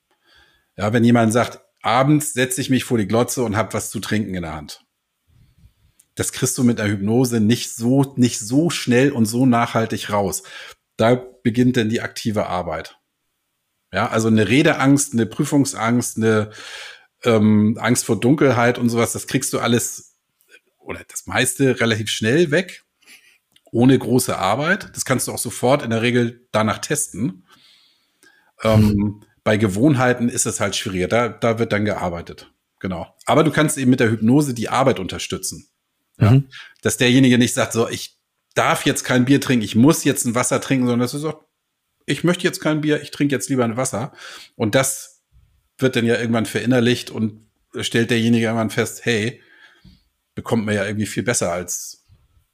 [0.77, 4.01] Ja, wenn jemand sagt, abends setze ich mich vor die Glotze und habe was zu
[4.01, 4.85] trinken in der Hand.
[6.17, 10.43] Das kriegst du mit der Hypnose nicht so, nicht so schnell und so nachhaltig raus.
[10.97, 13.00] Da beginnt dann die aktive Arbeit.
[13.93, 16.51] Ja, also eine Redeangst, eine Prüfungsangst, eine
[17.25, 20.17] ähm, Angst vor Dunkelheit und sowas, das kriegst du alles
[20.79, 22.85] oder das meiste relativ schnell weg,
[23.71, 24.91] ohne große Arbeit.
[24.95, 27.47] Das kannst du auch sofort in der Regel danach testen.
[28.63, 31.09] Ähm, bei Gewohnheiten ist es halt schwieriger.
[31.09, 32.53] Da, da wird dann gearbeitet.
[32.79, 33.15] Genau.
[33.27, 35.69] Aber du kannst eben mit der Hypnose die Arbeit unterstützen.
[36.19, 36.33] Ja.
[36.33, 36.49] Mhm.
[36.83, 38.19] Dass derjenige nicht sagt, so, ich
[38.55, 41.43] darf jetzt kein Bier trinken, ich muss jetzt ein Wasser trinken, sondern dass du so,
[42.11, 44.13] ich möchte jetzt kein Bier, ich trinke jetzt lieber ein Wasser.
[44.57, 45.23] Und das
[45.79, 47.47] wird dann ja irgendwann verinnerlicht und
[47.81, 49.41] stellt derjenige irgendwann fest, hey,
[50.35, 52.05] bekommt man ja irgendwie viel besser als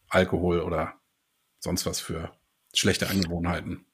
[0.08, 0.94] Alkohol oder
[1.58, 2.32] sonst was für
[2.74, 3.86] schlechte Angewohnheiten.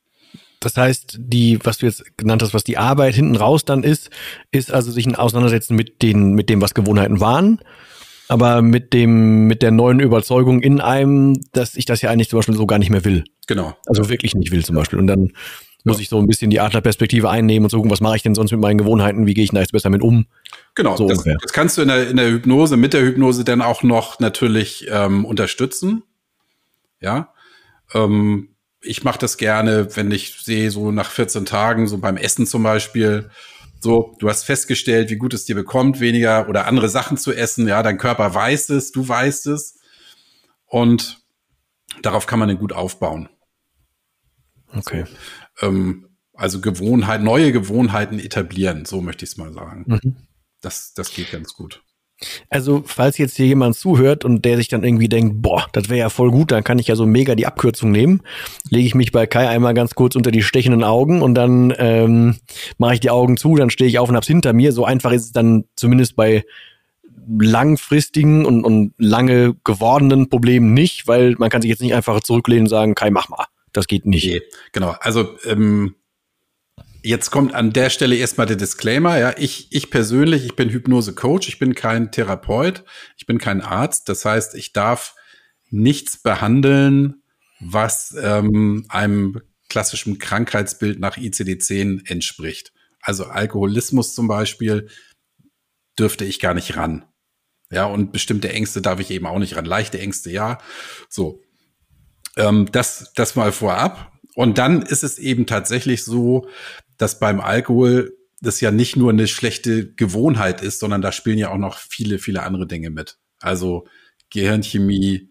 [0.60, 4.10] Das heißt, die, was du jetzt genannt hast, was die Arbeit hinten raus dann ist,
[4.50, 7.60] ist also sich ein Auseinandersetzen mit den, mit dem, was Gewohnheiten waren,
[8.28, 12.38] aber mit dem, mit der neuen Überzeugung in einem, dass ich das ja eigentlich zum
[12.38, 13.24] Beispiel so gar nicht mehr will.
[13.46, 13.76] Genau.
[13.86, 14.98] Also wirklich nicht will zum Beispiel.
[14.98, 15.32] Und dann
[15.84, 18.34] muss ich so ein bisschen die Adlerperspektive einnehmen und so gucken, was mache ich denn
[18.34, 20.26] sonst mit meinen Gewohnheiten, wie gehe ich da jetzt besser mit um?
[20.74, 23.62] Genau, so das, das, kannst du in der, in der Hypnose, mit der Hypnose dann
[23.62, 26.04] auch noch natürlich ähm, unterstützen.
[27.00, 27.32] Ja.
[27.94, 32.46] Ähm, ich mache das gerne, wenn ich sehe, so nach 14 Tagen, so beim Essen
[32.46, 33.30] zum Beispiel,
[33.80, 37.66] so, du hast festgestellt, wie gut es dir bekommt, weniger oder andere Sachen zu essen.
[37.66, 39.80] Ja, dein Körper weiß es, du weißt es.
[40.66, 41.18] Und
[42.00, 43.28] darauf kann man dann gut aufbauen.
[44.74, 45.04] Okay.
[45.60, 49.84] So, ähm, also Gewohnheit, neue Gewohnheiten etablieren, so möchte ich es mal sagen.
[49.86, 50.16] Mhm.
[50.60, 51.82] Das, das geht ganz gut.
[52.48, 55.98] Also, falls jetzt hier jemand zuhört und der sich dann irgendwie denkt, boah, das wäre
[55.98, 58.22] ja voll gut, dann kann ich ja so mega die Abkürzung nehmen.
[58.70, 62.36] Lege ich mich bei Kai einmal ganz kurz unter die stechenden Augen und dann ähm,
[62.78, 64.72] mache ich die Augen zu, dann stehe ich auf und hab's hinter mir.
[64.72, 66.44] So einfach ist es dann zumindest bei
[67.38, 72.64] langfristigen und, und lange gewordenen Problemen nicht, weil man kann sich jetzt nicht einfach zurücklehnen
[72.64, 73.46] und sagen, Kai, mach mal.
[73.72, 74.26] Das geht nicht.
[74.26, 74.94] Nee, genau.
[75.00, 75.96] Also ähm,
[77.04, 79.18] Jetzt kommt an der Stelle erstmal der Disclaimer.
[79.18, 82.84] Ja, ich, ich persönlich, ich bin Hypnose-Coach, ich bin kein Therapeut,
[83.16, 84.08] ich bin kein Arzt.
[84.08, 85.16] Das heißt, ich darf
[85.70, 87.22] nichts behandeln,
[87.58, 92.72] was ähm, einem klassischen Krankheitsbild nach ICD-10 entspricht.
[93.00, 94.88] Also Alkoholismus zum Beispiel
[95.98, 97.04] dürfte ich gar nicht ran.
[97.70, 99.64] Ja, und bestimmte Ängste darf ich eben auch nicht ran.
[99.64, 100.58] Leichte Ängste, ja.
[101.08, 101.42] So.
[102.36, 104.12] Ähm, das, das mal vorab.
[104.34, 106.48] Und dann ist es eben tatsächlich so,
[106.96, 111.50] dass beim Alkohol das ja nicht nur eine schlechte Gewohnheit ist, sondern da spielen ja
[111.50, 113.18] auch noch viele, viele andere Dinge mit.
[113.40, 113.86] Also
[114.30, 115.30] Gehirnchemie,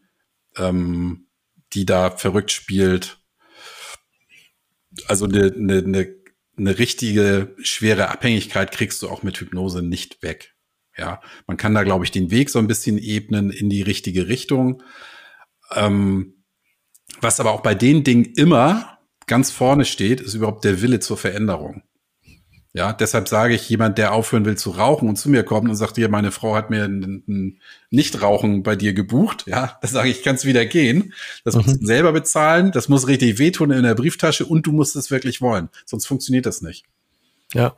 [0.57, 1.27] ähm,
[1.73, 3.19] die da verrückt spielt.
[5.07, 6.15] Also eine, eine, eine,
[6.57, 10.53] eine richtige schwere Abhängigkeit kriegst du auch mit Hypnose nicht weg.
[10.97, 14.27] Ja, man kann da, glaube ich, den Weg so ein bisschen ebnen in die richtige
[14.27, 14.83] Richtung.
[15.73, 16.40] Ähm,
[17.21, 21.17] was aber auch bei den Dingen immer ganz vorne steht, ist überhaupt der Wille zur
[21.17, 21.83] Veränderung.
[22.73, 25.75] Ja, deshalb sage ich, jemand, der aufhören will zu rauchen und zu mir kommt und
[25.75, 30.07] sagt, hier, meine Frau hat mir ein, ein Nichtrauchen bei dir gebucht, ja, das sage
[30.07, 31.13] ich, kannst wieder gehen.
[31.43, 31.63] Das mhm.
[31.63, 35.11] musst du selber bezahlen, das muss richtig wehtun in der Brieftasche und du musst es
[35.11, 35.67] wirklich wollen.
[35.85, 36.85] Sonst funktioniert das nicht.
[37.53, 37.75] Ja.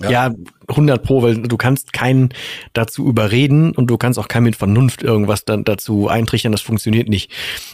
[0.00, 0.10] Ja.
[0.10, 0.34] ja,
[0.68, 2.28] 100 pro, weil du kannst keinen
[2.72, 7.08] dazu überreden und du kannst auch keinen mit Vernunft irgendwas dann dazu eintrichtern, das funktioniert
[7.08, 7.32] nicht.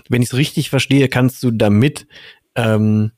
[0.09, 2.07] Wenn ich es richtig verstehe, kannst du damit
[2.55, 3.13] ähm,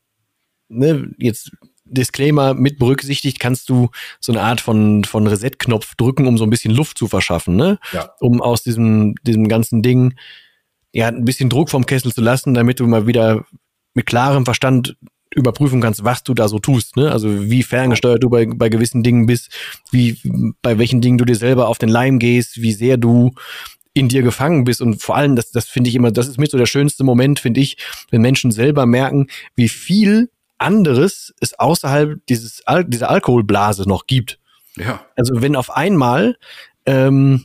[0.69, 1.53] ne, jetzt
[1.85, 6.51] Disclaimer mit berücksichtigt, kannst du so eine Art von, von Reset-Knopf drücken, um so ein
[6.51, 7.79] bisschen Luft zu verschaffen, ne?
[7.93, 8.11] Ja.
[8.21, 10.15] Um aus diesem, diesem ganzen Ding
[10.93, 13.45] ja ein bisschen Druck vom Kessel zu lassen, damit du mal wieder
[13.95, 14.97] mit klarem Verstand
[15.37, 17.13] überprüfen kannst, was du da so tust, ne?
[17.13, 19.51] Also wie ferngesteuert du bei, bei gewissen Dingen bist,
[19.91, 20.19] wie
[20.63, 23.33] bei welchen Dingen du dir selber auf den Leim gehst, wie sehr du
[23.93, 24.81] in dir gefangen bist.
[24.81, 27.39] Und vor allem, das, das finde ich immer, das ist mit so der schönste Moment,
[27.39, 27.77] finde ich,
[28.11, 34.39] wenn Menschen selber merken, wie viel anderes es außerhalb dieses, dieser Alkoholblase noch gibt.
[34.77, 35.05] Ja.
[35.17, 36.37] Also wenn auf einmal
[36.87, 37.45] ähm,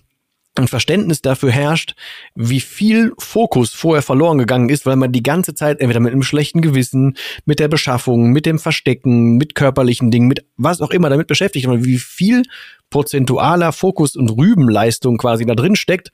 [0.56, 1.96] ein Verständnis dafür herrscht,
[2.36, 6.24] wie viel Fokus vorher verloren gegangen ist, weil man die ganze Zeit entweder mit einem
[6.24, 11.10] schlechten Gewissen, mit der Beschaffung, mit dem Verstecken, mit körperlichen Dingen, mit was auch immer
[11.10, 12.44] damit beschäftigt war, wie viel
[12.90, 16.12] prozentualer Fokus und Rübenleistung quasi da drin steckt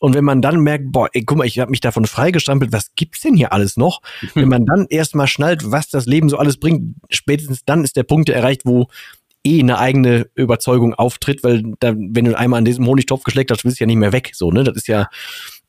[0.00, 2.94] und wenn man dann merkt, boah, ey, guck mal, ich habe mich davon freigestampelt, was
[2.96, 4.00] gibt's denn hier alles noch?
[4.34, 8.02] wenn man dann erstmal schnallt, was das Leben so alles bringt, spätestens dann ist der
[8.02, 8.88] Punkt erreicht, wo
[9.44, 13.62] eh eine eigene Überzeugung auftritt, weil da, wenn du einmal an diesem Honigtopf geschleckt hast,
[13.62, 14.32] bist du ja nicht mehr weg.
[14.34, 14.64] So, ne?
[14.64, 15.08] Das ist ja,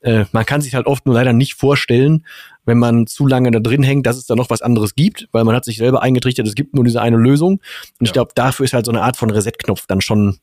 [0.01, 2.25] äh, man kann sich halt oft nur leider nicht vorstellen,
[2.65, 5.43] wenn man zu lange da drin hängt, dass es da noch was anderes gibt, weil
[5.43, 7.53] man hat sich selber eingetrichtert, es gibt nur diese eine Lösung.
[7.53, 7.61] Und
[8.01, 8.05] ja.
[8.05, 10.39] ich glaube, dafür ist halt so eine Art von Reset-Knopf dann schon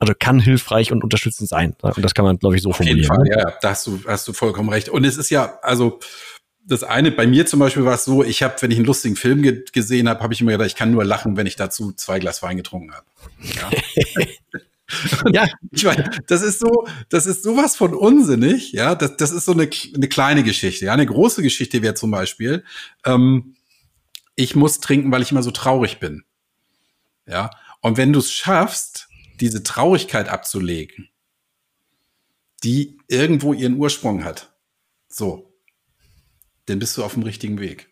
[0.00, 1.74] also kann hilfreich und unterstützend sein.
[1.82, 3.00] Und das kann man, glaube ich, so Auf formulieren.
[3.00, 4.88] Jeden Fall, ja, da hast du, hast du vollkommen recht.
[4.88, 5.98] Und es ist ja, also
[6.68, 9.16] das eine, bei mir zum Beispiel war es so, ich habe, wenn ich einen lustigen
[9.16, 11.92] Film ge gesehen habe, habe ich immer gedacht, ich kann nur lachen, wenn ich dazu
[11.92, 13.06] zwei Glas Wein getrunken habe.
[13.40, 13.70] Ja.
[15.32, 15.46] ja.
[15.70, 18.94] Ich meine, das ist so, das ist sowas von unsinnig, ja.
[18.94, 20.84] Das, das ist so eine, eine kleine Geschichte.
[20.84, 22.64] Ja, eine große Geschichte wäre zum Beispiel,
[23.06, 23.56] ähm,
[24.36, 26.22] ich muss trinken, weil ich immer so traurig bin.
[27.26, 27.50] Ja.
[27.80, 29.08] Und wenn du es schaffst,
[29.40, 31.08] diese Traurigkeit abzulegen,
[32.62, 34.52] die irgendwo ihren Ursprung hat,
[35.08, 35.48] so,
[36.68, 37.88] dann bist du auf dem richtigen Weg.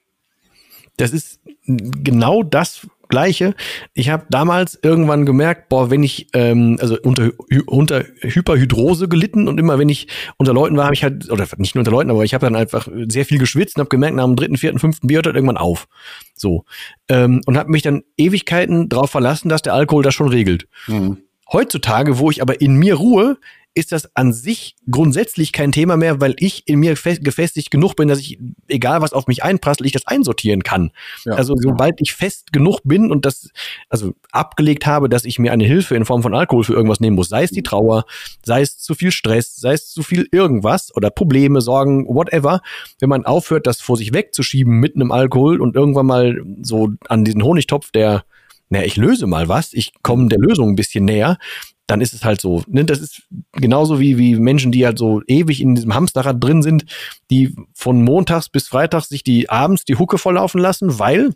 [0.96, 3.54] Das ist genau das Gleiche.
[3.94, 7.30] Ich habe damals irgendwann gemerkt, boah, wenn ich ähm, also unter,
[7.66, 10.08] unter Hyperhydrose gelitten und immer wenn ich
[10.38, 12.56] unter Leuten war, habe ich halt oder nicht nur unter Leuten, aber ich habe dann
[12.56, 15.34] einfach sehr viel geschwitzt und habe gemerkt, nach dem dritten, vierten, fünften Bier hört das
[15.34, 15.86] irgendwann auf.
[16.34, 16.64] So
[17.08, 20.66] ähm, und habe mich dann Ewigkeiten darauf verlassen, dass der Alkohol das schon regelt.
[20.88, 21.18] Mhm.
[21.52, 23.38] Heutzutage, wo ich aber in mir ruhe,
[23.76, 28.08] ist das an sich grundsätzlich kein Thema mehr, weil ich in mir gefestigt genug bin,
[28.08, 30.92] dass ich, egal was auf mich einprasselt, ich das einsortieren kann.
[31.24, 33.50] Ja, also sobald ich fest genug bin und das,
[33.90, 37.16] also abgelegt habe, dass ich mir eine Hilfe in Form von Alkohol für irgendwas nehmen
[37.16, 38.06] muss, sei es die Trauer,
[38.42, 42.62] sei es zu viel Stress, sei es zu viel irgendwas oder Probleme, Sorgen, whatever,
[42.98, 47.24] wenn man aufhört, das vor sich wegzuschieben mit einem Alkohol und irgendwann mal so an
[47.24, 48.24] diesen Honigtopf, der
[48.68, 51.38] naja, ich löse mal was, ich komme der Lösung ein bisschen näher,
[51.86, 52.62] dann ist es halt so.
[52.66, 52.84] Ne?
[52.84, 53.22] Das ist
[53.52, 56.84] genauso wie, wie Menschen, die halt so ewig in diesem Hamsterrad drin sind,
[57.30, 61.32] die von montags bis freitags sich die abends die Hucke volllaufen lassen, weil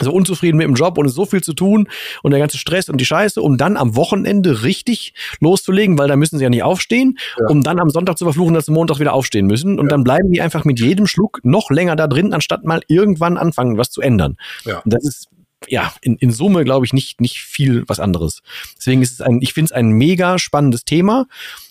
[0.00, 1.88] so unzufrieden mit dem Job und es so viel zu tun
[2.22, 6.16] und der ganze Stress und die Scheiße, um dann am Wochenende richtig loszulegen, weil da
[6.16, 7.46] müssen sie ja nicht aufstehen, ja.
[7.48, 9.78] um dann am Sonntag zu verfluchen, dass sie Montag wieder aufstehen müssen.
[9.78, 9.90] Und ja.
[9.90, 13.76] dann bleiben die einfach mit jedem Schluck noch länger da drin, anstatt mal irgendwann anfangen,
[13.76, 14.38] was zu ändern.
[14.64, 14.78] Ja.
[14.78, 15.28] Und das ist
[15.68, 18.42] ja, in, in Summe glaube ich nicht, nicht viel was anderes.
[18.76, 21.26] Deswegen ist es ein, ich finde es ein mega spannendes Thema.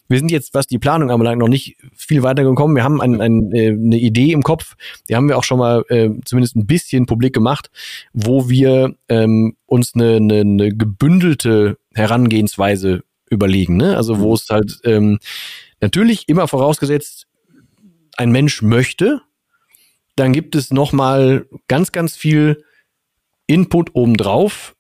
[0.07, 2.75] Wir sind jetzt, was die Planung anbelangt, noch nicht viel weiter gekommen.
[2.75, 4.75] Wir haben ein, ein, äh, eine Idee im Kopf,
[5.07, 7.71] die haben wir auch schon mal äh, zumindest ein bisschen publik gemacht,
[8.11, 13.77] wo wir ähm, uns eine, eine, eine gebündelte Herangehensweise überlegen.
[13.77, 13.95] Ne?
[13.95, 15.19] Also wo es halt ähm,
[15.79, 17.27] natürlich immer vorausgesetzt,
[18.17, 19.21] ein Mensch möchte,
[20.17, 22.65] dann gibt es noch mal ganz, ganz viel
[23.51, 24.75] Input obendrauf,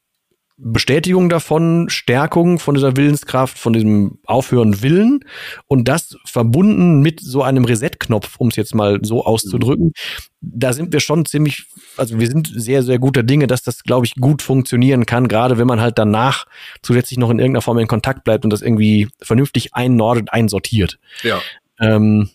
[0.55, 5.25] Bestätigung davon, Stärkung von dieser Willenskraft, von diesem Aufhören Willen
[5.67, 9.91] und das verbunden mit so einem Reset-Knopf, um es jetzt mal so auszudrücken.
[10.39, 11.65] Da sind wir schon ziemlich,
[11.97, 15.57] also wir sind sehr, sehr guter Dinge, dass das, glaube ich, gut funktionieren kann, gerade
[15.57, 16.45] wenn man halt danach
[16.81, 20.97] zusätzlich noch in irgendeiner Form in Kontakt bleibt und das irgendwie vernünftig einnordet, einsortiert.
[21.23, 21.41] Ja.
[21.79, 22.29] Ähm,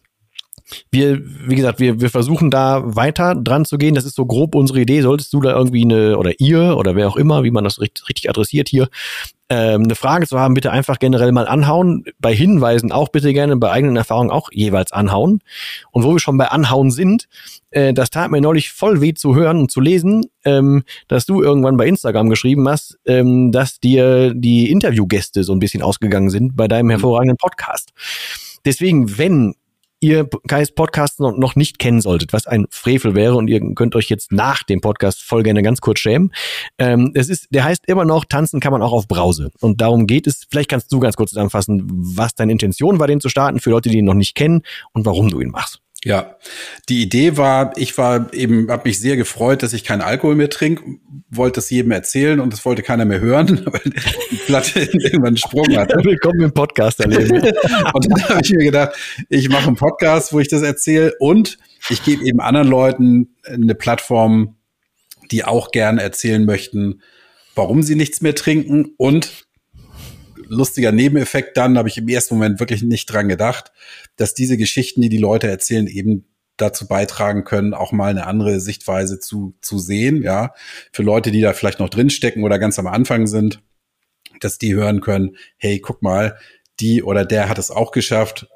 [0.91, 3.95] wir, wie gesagt, wir, wir versuchen da weiter dran zu gehen.
[3.95, 5.01] Das ist so grob unsere Idee.
[5.01, 8.09] Solltest du da irgendwie eine, oder ihr, oder wer auch immer, wie man das richtig,
[8.09, 8.89] richtig adressiert hier,
[9.49, 12.05] ähm, eine Frage zu haben, bitte einfach generell mal anhauen.
[12.19, 15.41] Bei Hinweisen auch bitte gerne, bei eigenen Erfahrungen auch jeweils anhauen.
[15.93, 17.29] Und wo wir schon bei Anhauen sind,
[17.71, 21.43] äh, das tat mir neulich voll weh zu hören und zu lesen, ähm, dass du
[21.43, 26.57] irgendwann bei Instagram geschrieben hast, ähm, dass dir die Interviewgäste so ein bisschen ausgegangen sind
[26.57, 26.91] bei deinem mhm.
[26.91, 27.93] hervorragenden Podcast.
[28.65, 29.55] Deswegen, wenn
[30.07, 33.97] ihr Kais Podcast noch, noch nicht kennen solltet, was ein Frevel wäre und ihr könnt
[33.97, 36.33] euch jetzt nach dem Podcast voll gerne ganz kurz schämen.
[36.79, 39.51] Ähm, es ist, der heißt immer noch, tanzen kann man auch auf Brause.
[39.61, 40.47] Und darum geht es.
[40.49, 43.89] Vielleicht kannst du ganz kurz zusammenfassen, was deine Intention war, den zu starten, für Leute,
[43.89, 45.81] die ihn noch nicht kennen und warum du ihn machst.
[46.07, 46.37] Ja,
[46.89, 50.49] die Idee war, ich war eben, habe mich sehr gefreut, dass ich keinen Alkohol mehr
[50.49, 50.85] trinke,
[51.31, 53.81] wollte das jedem erzählen und das wollte keiner mehr hören, weil
[54.31, 55.97] die Platte irgendwann einen Sprung hatte.
[56.05, 57.43] Willkommen im Podcast erleben.
[57.93, 58.95] und dann habe ich mir gedacht,
[59.31, 61.59] ich mache einen Podcast, wo ich das erzähle und
[61.91, 64.55] ich gebe eben anderen Leuten eine Plattform,
[65.33, 67.03] die auch gerne erzählen möchten,
[67.57, 69.46] warum sie nichts mehr trinken und
[70.49, 73.73] lustiger Nebeneffekt dann, habe ich im ersten Moment wirklich nicht dran gedacht,
[74.17, 78.61] dass diese Geschichten, die die Leute erzählen, eben dazu beitragen können, auch mal eine andere
[78.61, 80.55] Sichtweise zu, zu sehen, ja.
[80.93, 83.63] Für Leute, die da vielleicht noch drinstecken oder ganz am Anfang sind,
[84.41, 86.39] dass die hören können, hey, guck mal,
[86.81, 88.49] die oder der hat es auch geschafft,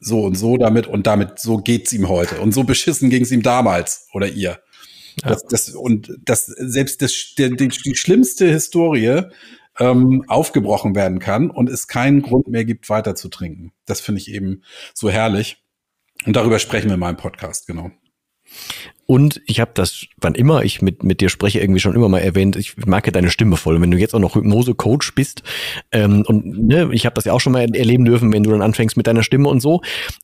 [0.00, 2.40] so und so damit und damit, so geht's ihm heute.
[2.40, 4.60] Und so beschissen ging's ihm damals oder ihr.
[5.22, 5.30] Ja.
[5.30, 9.22] Das, das, und das, selbst das, die, die schlimmste Historie
[9.78, 13.72] ähm, aufgebrochen werden kann und es keinen Grund mehr gibt, weiter zu trinken.
[13.86, 14.62] Das finde ich eben
[14.94, 15.62] so herrlich.
[16.26, 17.90] Und darüber sprechen wir in meinem Podcast, genau.
[19.10, 22.18] Und ich habe das, wann immer ich mit, mit dir spreche, irgendwie schon immer mal
[22.18, 23.80] erwähnt, ich mag ja deine Stimme voll.
[23.80, 25.42] wenn du jetzt auch noch Hypnose-Coach bist,
[25.92, 28.60] ähm, und ne, ich habe das ja auch schon mal erleben dürfen, wenn du dann
[28.60, 29.80] anfängst mit deiner Stimme und so.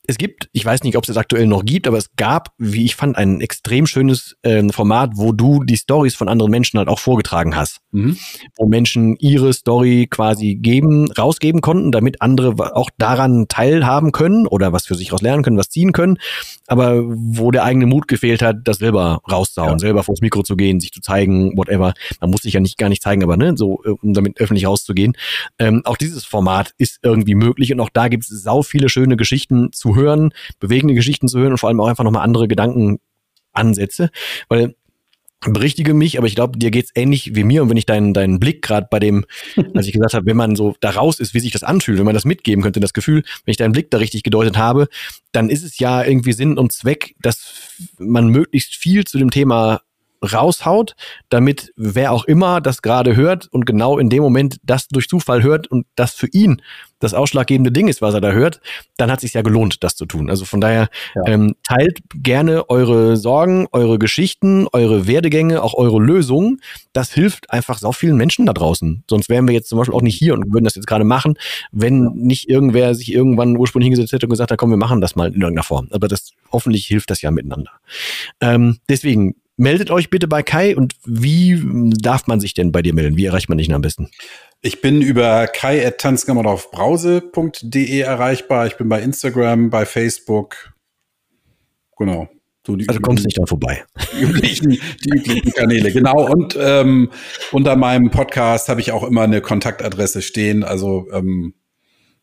[0.07, 2.85] Es gibt, ich weiß nicht, ob es das aktuell noch gibt, aber es gab, wie
[2.85, 6.89] ich fand, ein extrem schönes ähm, Format, wo du die Stories von anderen Menschen halt
[6.89, 7.79] auch vorgetragen hast.
[7.93, 8.19] Mhm.
[8.59, 14.75] Wo Menschen ihre Story quasi geben, rausgeben konnten, damit andere auch daran teilhaben können oder
[14.75, 16.19] was für sich raus lernen können, was ziehen können.
[16.67, 19.79] Aber wo der eigene Mut gefehlt hat, das selber raussauen, ja.
[19.79, 21.95] selber vors Mikro zu gehen, sich zu zeigen, whatever.
[22.21, 25.15] Man muss sich ja nicht gar nicht zeigen, aber ne, so um damit öffentlich rauszugehen.
[25.59, 29.17] Ähm, auch dieses Format ist irgendwie möglich und auch da gibt es sau viele schöne
[29.17, 34.11] Geschichten zu hören, bewegende Geschichten zu hören und vor allem auch einfach nochmal andere Gedankenansätze,
[34.49, 34.75] weil
[35.53, 37.63] berichtige mich, aber ich glaube, dir geht's ähnlich wie mir.
[37.63, 39.25] Und wenn ich deinen, deinen Blick gerade bei dem,
[39.75, 42.05] als ich gesagt habe, wenn man so da raus ist, wie sich das anfühlt, wenn
[42.05, 44.89] man das mitgeben könnte, das Gefühl, wenn ich deinen Blick da richtig gedeutet habe,
[45.33, 49.81] dann ist es ja irgendwie Sinn und Zweck, dass man möglichst viel zu dem Thema
[50.33, 50.95] raushaut,
[51.29, 55.43] damit wer auch immer das gerade hört und genau in dem Moment das durch Zufall
[55.43, 56.63] hört und das für ihn
[57.05, 58.61] das ausschlaggebende Ding ist, was er da hört,
[58.97, 60.31] dann hat es sich ja gelohnt, das zu tun.
[60.31, 61.23] Also von daher ja.
[61.27, 66.61] ähm, teilt gerne eure Sorgen, eure Geschichten, eure Werdegänge, auch eure Lösungen.
[66.93, 69.05] Das hilft einfach so vielen Menschen da draußen.
[69.09, 71.35] Sonst wären wir jetzt zum Beispiel auch nicht hier und würden das jetzt gerade machen,
[71.71, 75.17] wenn nicht irgendwer sich irgendwann ursprünglich hingesetzt hätte und gesagt hat, komm, wir machen das
[75.17, 75.89] mal in irgendeiner Form.
[75.91, 77.71] Aber das hoffentlich hilft das ja miteinander.
[78.41, 81.63] Ähm, deswegen meldet euch bitte bei Kai und wie
[81.97, 83.17] darf man sich denn bei dir melden?
[83.17, 84.11] Wie erreicht man dich denn am besten?
[84.67, 88.67] Ich bin über kai.tanzkammeraufbrause.de erreichbar.
[88.67, 90.73] Ich bin bei Instagram, bei Facebook.
[91.99, 92.31] Genau.
[92.67, 93.85] So also kommst nicht da vorbei.
[94.15, 96.33] Die üblichen, die üblichen Kanäle, genau.
[96.33, 97.11] Und ähm,
[97.53, 100.65] unter meinem Podcast habe ich auch immer eine Kontaktadresse stehen.
[100.65, 101.53] Also ähm,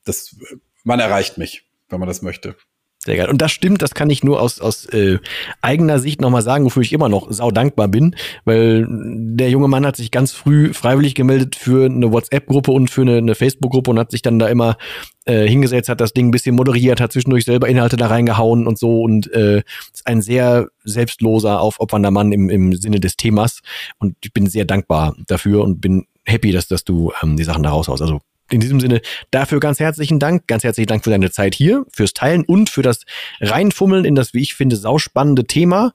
[0.04, 0.36] das,
[0.84, 2.56] man erreicht mich, wenn man das möchte.
[3.04, 3.30] Sehr geil.
[3.30, 5.18] Und das stimmt, das kann ich nur aus, aus äh,
[5.62, 9.88] eigener Sicht nochmal sagen, wofür ich immer noch sau dankbar bin, weil der junge Mann
[9.88, 13.98] hat sich ganz früh freiwillig gemeldet für eine WhatsApp-Gruppe und für eine, eine Facebook-Gruppe und
[13.98, 14.78] hat sich dann da immer
[15.26, 18.78] äh, hingesetzt, hat das Ding ein bisschen moderiert, hat zwischendurch selber Inhalte da reingehauen und
[18.78, 23.62] so und äh, ist ein sehr selbstloser, aufopfernder Mann im, im Sinne des Themas
[23.98, 27.64] und ich bin sehr dankbar dafür und bin happy, dass, dass du ähm, die Sachen
[27.64, 28.04] da raushaust.
[28.04, 28.22] Also
[28.52, 30.48] in diesem Sinne dafür ganz herzlichen Dank.
[30.48, 33.06] Ganz herzlichen Dank für deine Zeit hier, fürs Teilen und für das
[33.40, 35.94] Reinfummeln in das, wie ich finde, sauspannende Thema.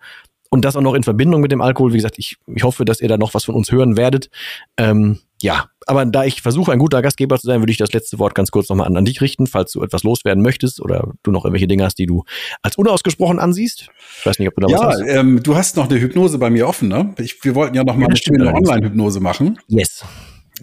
[0.49, 1.93] Und das auch noch in Verbindung mit dem Alkohol.
[1.93, 4.31] Wie gesagt, ich, ich hoffe, dass ihr da noch was von uns hören werdet.
[4.77, 8.19] Ähm, ja, aber da ich versuche, ein guter Gastgeber zu sein, würde ich das letzte
[8.19, 11.31] Wort ganz kurz nochmal an, an dich richten, falls du etwas loswerden möchtest oder du
[11.31, 12.25] noch irgendwelche Dinge hast, die du
[12.63, 13.89] als unausgesprochen ansiehst.
[14.21, 15.01] Ich weiß nicht, ob du da ja, was hast.
[15.01, 17.15] Ja, ähm, du hast noch eine Hypnose bei mir offen, ne?
[17.19, 19.59] Ich, wir wollten ja noch mal ja, eine schöne Online-Hypnose machen.
[19.69, 20.05] Yes.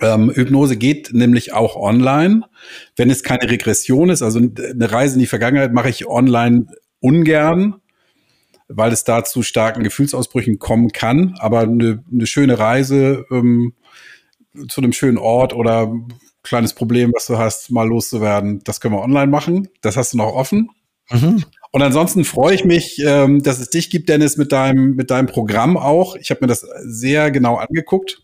[0.02, 2.41] Ähm, Hypnose geht nämlich auch online,
[2.96, 4.22] wenn es keine Regression ist.
[4.22, 6.68] Also eine Reise in die Vergangenheit mache ich online
[7.00, 7.76] ungern,
[8.68, 11.36] weil es da zu starken Gefühlsausbrüchen kommen kann.
[11.39, 13.74] Aber eine, eine schöne Reise ähm,
[14.68, 15.94] zu einem schönen Ort oder
[16.44, 19.70] kleines Problem, was du hast, mal loszuwerden, das können wir online machen.
[19.82, 20.70] Das hast du noch offen.
[21.10, 21.44] Mhm.
[21.72, 25.28] Und ansonsten freue ich mich, ähm, dass es dich gibt, Dennis, mit deinem, mit deinem
[25.28, 26.16] Programm auch.
[26.16, 28.22] Ich habe mir das sehr genau angeguckt.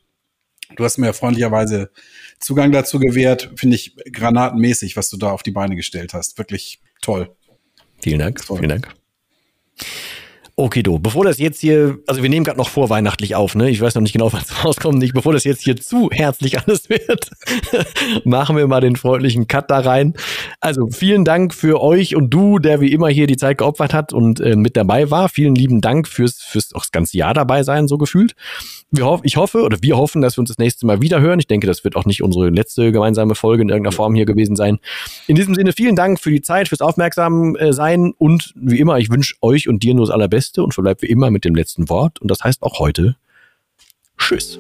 [0.76, 1.92] Du hast mir freundlicherweise
[2.40, 3.52] Zugang dazu gewährt.
[3.56, 6.38] Finde ich granatenmäßig, was du da auf die Beine gestellt hast.
[6.38, 7.36] Wirklich toll.
[8.02, 8.46] Vielen Dank.
[8.46, 8.58] Toll.
[8.58, 8.88] Vielen Dank.
[10.62, 13.70] Okay, du, bevor das jetzt hier, also wir nehmen gerade noch vorweihnachtlich auf, ne?
[13.70, 15.14] Ich weiß noch nicht genau, was rauskommt, nicht.
[15.14, 17.32] Bevor das jetzt hier zu herzlich alles wird,
[18.26, 20.16] machen wir mal den freundlichen Cut da rein.
[20.60, 24.12] Also vielen Dank für euch und du, der wie immer hier die Zeit geopfert hat
[24.12, 25.30] und äh, mit dabei war.
[25.30, 28.36] Vielen lieben Dank fürs, fürs auch das ganze Jahr dabei sein, so gefühlt.
[28.92, 31.40] Wir hoff, ich hoffe oder wir hoffen, dass wir uns das nächste Mal wieder hören.
[31.40, 34.56] Ich denke, das wird auch nicht unsere letzte gemeinsame Folge in irgendeiner Form hier gewesen
[34.56, 34.80] sein.
[35.28, 38.98] In diesem Sinne vielen Dank für die Zeit, fürs Aufmerksam äh, sein und wie immer,
[38.98, 41.88] ich wünsche euch und dir nur das Allerbeste und verbleibt wie immer mit dem letzten
[41.90, 42.20] Wort.
[42.20, 43.16] Und das heißt auch heute
[44.18, 44.60] Tschüss.